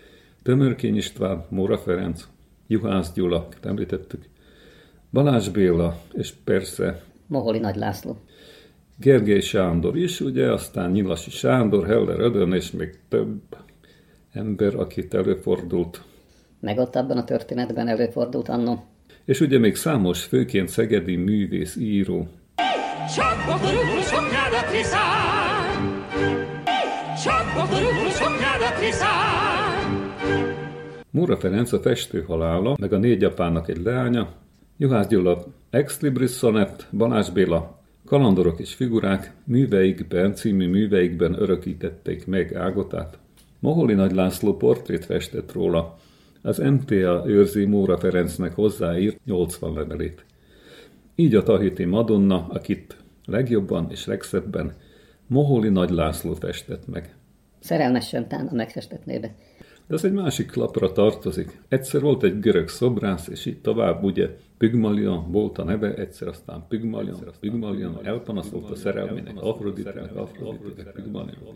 Tömörkény 0.43 0.97
István, 0.97 1.45
Móra 1.49 1.79
Ferenc, 1.79 2.27
Juhász 2.67 3.13
Gyula, 3.13 3.49
említettük, 3.63 4.25
Balázs 5.13 5.49
Béla, 5.49 5.99
és 6.13 6.33
persze 6.45 7.03
Moholi 7.27 7.59
Nagy 7.59 7.77
László. 7.77 8.17
Gergely 8.97 9.41
Sándor 9.41 9.97
is, 9.97 10.21
ugye, 10.21 10.53
aztán 10.53 10.91
Nyilasi 10.91 11.31
Sándor, 11.31 11.87
Heller 11.87 12.21
Ödön, 12.21 12.53
és 12.53 12.71
még 12.71 12.99
több 13.09 13.41
ember, 14.33 14.75
akit 14.75 15.15
előfordult. 15.15 16.03
Meg 16.61 16.79
ott 16.79 16.97
abban 16.97 17.17
a 17.17 17.25
történetben 17.25 17.89
előfordult 17.89 18.49
annó. 18.49 18.85
És 19.25 19.41
ugye 19.41 19.59
még 19.59 19.77
számos, 19.77 20.25
főként 20.25 20.69
szegedi 20.69 21.17
művész, 21.17 21.77
író. 21.77 22.29
Csak 23.17 23.45
a 23.49 23.59
szoknyádat. 24.03 24.71
Csak 27.23 27.45
szoknyádat. 28.11 29.82
Móra 31.13 31.37
Ferenc 31.37 31.73
a 31.73 31.81
festő 31.81 32.23
halála, 32.23 32.77
meg 32.81 32.93
a 32.93 32.99
négy 32.99 33.25
apának 33.25 33.69
egy 33.69 33.83
leánya, 33.83 34.33
Juhász 34.77 35.07
Gyula 35.07 35.45
Ex 35.71 36.01
Libris 36.01 36.31
Sonnet, 36.31 36.89
Balázs 36.93 37.31
Béla 37.31 37.81
Kalandorok 38.05 38.61
és 38.61 38.75
figurák 38.75 39.33
műveikben, 39.45 40.35
című 40.35 40.69
műveikben 40.69 41.35
örökítették 41.39 42.27
meg 42.27 42.55
Ágotát. 42.55 43.19
Moholi 43.59 43.95
Nagy 43.95 44.13
László 44.13 44.57
portrét 44.57 45.05
festett 45.05 45.53
róla. 45.53 45.99
Az 46.43 46.59
MTA 46.59 47.23
őrzi 47.27 47.65
Móra 47.65 47.99
Ferencnek 47.99 48.55
hozzáírt 48.55 49.25
80 49.25 49.73
levelét. 49.73 50.25
Így 51.15 51.35
a 51.35 51.43
Tahiti 51.43 51.85
Madonna, 51.85 52.47
akit 52.49 52.97
legjobban 53.27 53.87
és 53.91 54.07
legszebben 54.07 54.73
Moholi 55.27 55.69
Nagy 55.69 55.91
László 55.91 56.35
festett 56.35 56.87
meg. 56.87 57.15
Szerelmes 57.61 58.09
söntán 58.09 58.47
a 58.47 58.55
megfestett 58.55 59.05
nébe. 59.05 59.35
De 59.87 59.95
az 59.95 60.05
egy 60.05 60.13
másik 60.13 60.55
lapra 60.55 60.93
tartozik. 60.93 61.61
Egyszer 61.69 62.01
volt 62.01 62.23
egy 62.23 62.41
görög 62.41 62.69
szobrász, 62.69 63.29
és 63.29 63.47
így 63.47 63.61
tovább, 63.61 64.03
ugye, 64.03 64.37
Pygmalion 64.59 65.33
volt 65.33 65.59
a 65.59 65.65
neve, 65.65 65.95
egyszer 65.95 66.29
aztán 66.29 66.65
Pygmalion, 66.69 67.13
egyszer 67.13 67.29
aztán 67.29 67.41
Pygmalion, 67.41 67.91
Pygmalion 67.91 68.15
elpanaszolt 68.15 68.71
a 68.71 68.75
szerelmének, 68.75 69.43
Afroditnek, 69.43 70.17
Afroditnek, 70.17 70.93
Pygmalion. 70.93 71.35
Pygmalion. 71.35 71.55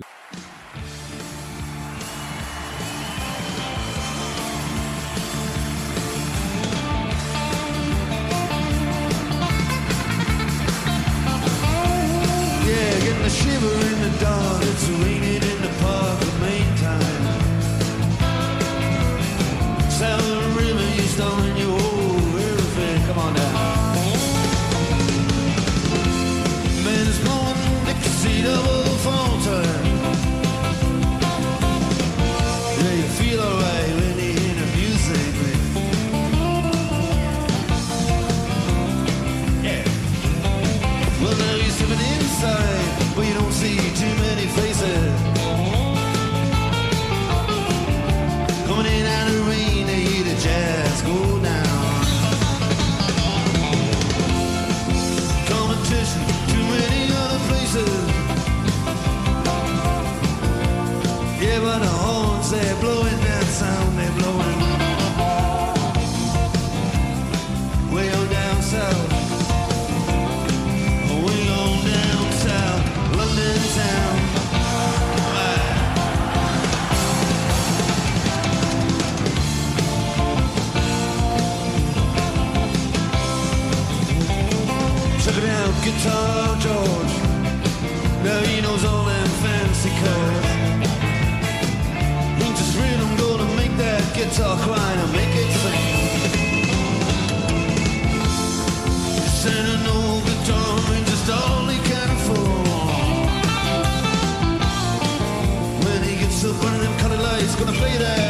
still 106.46 106.62
burning 106.62 106.80
them 106.80 106.96
colored 106.98 107.20
lights, 107.20 107.56
gonna 107.56 107.72
play 107.72 107.96
that. 107.98 108.25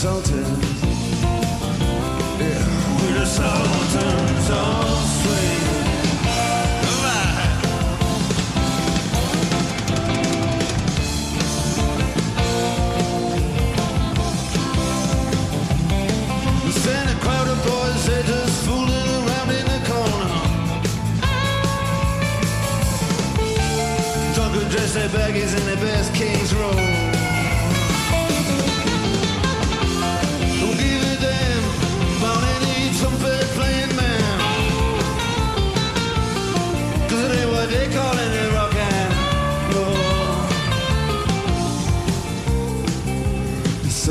Sultan. 0.00 0.38
Yeah, 2.38 3.02
we're 3.02 3.18
the 3.18 3.26
Sultan. 3.26 3.69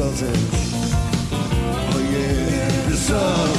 Oh 0.02 0.16
yeah, 2.10 2.90
the 2.90 2.96
Sultan. 2.96 3.59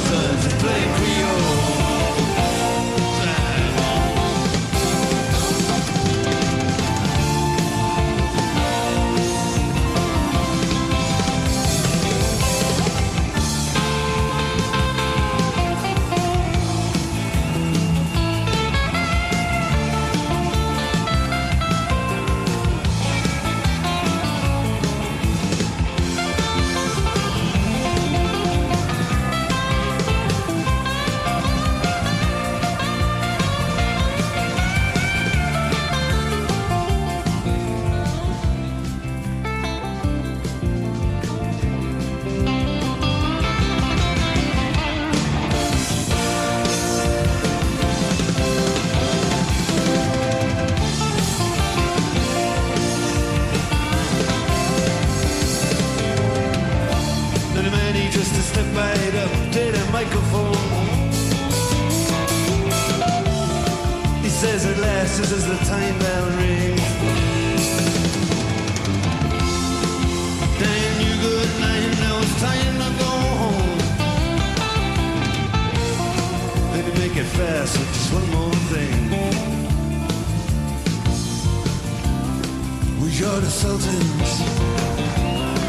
the 83.41 83.49
Sultans. 83.49 84.39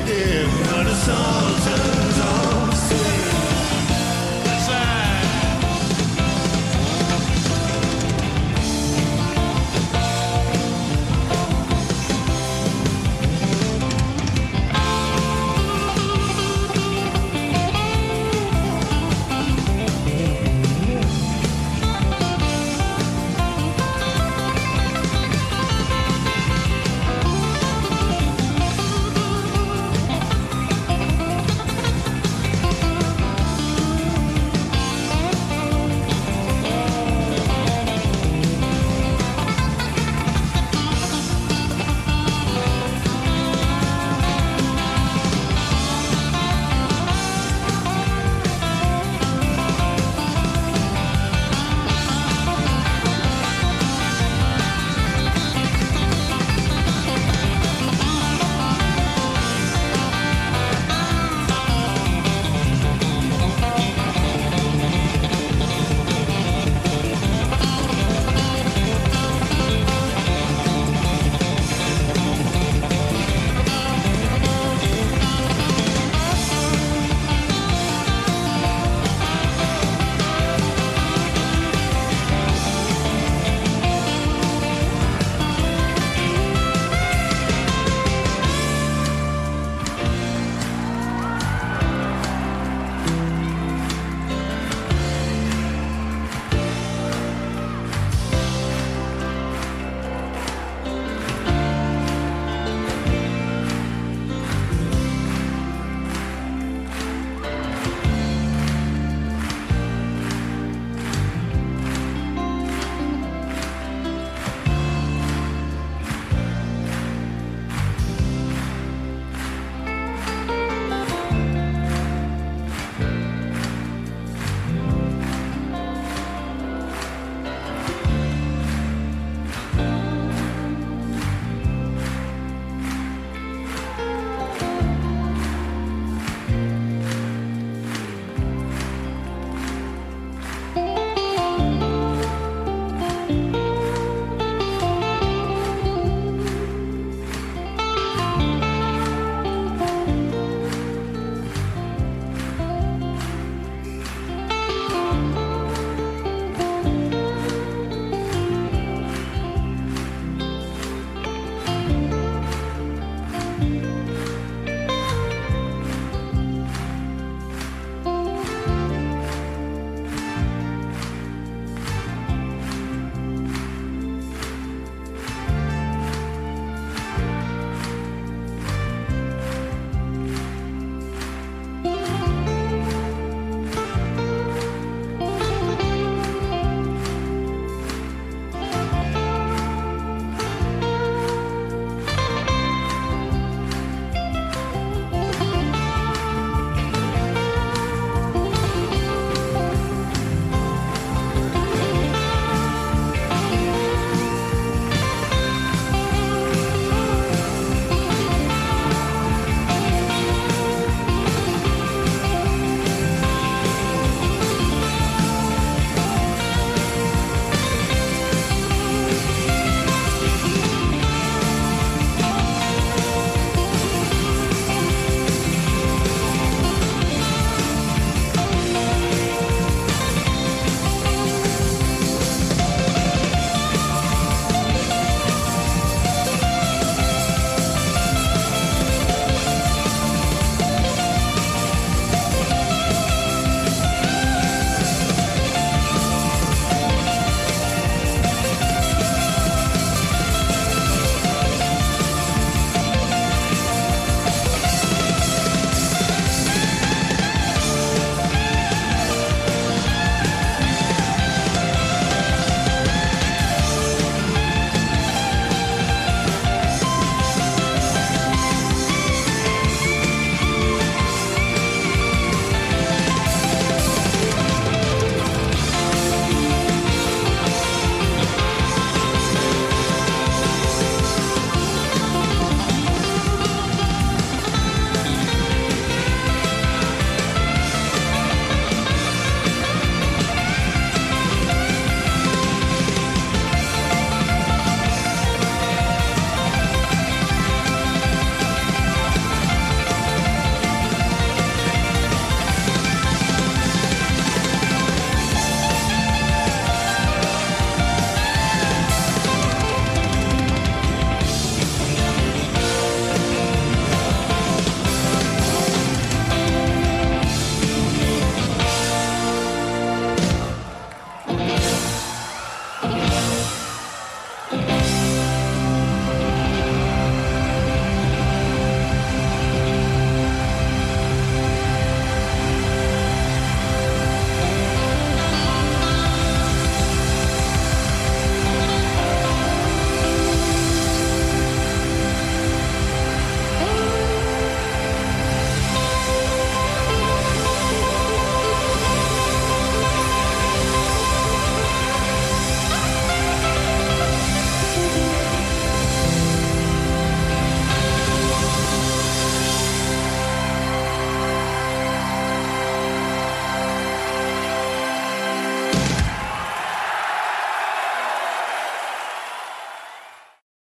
Yeah, 0.06 0.46
we're 0.46 0.84
the 0.84 0.94
sultans. 0.94 1.91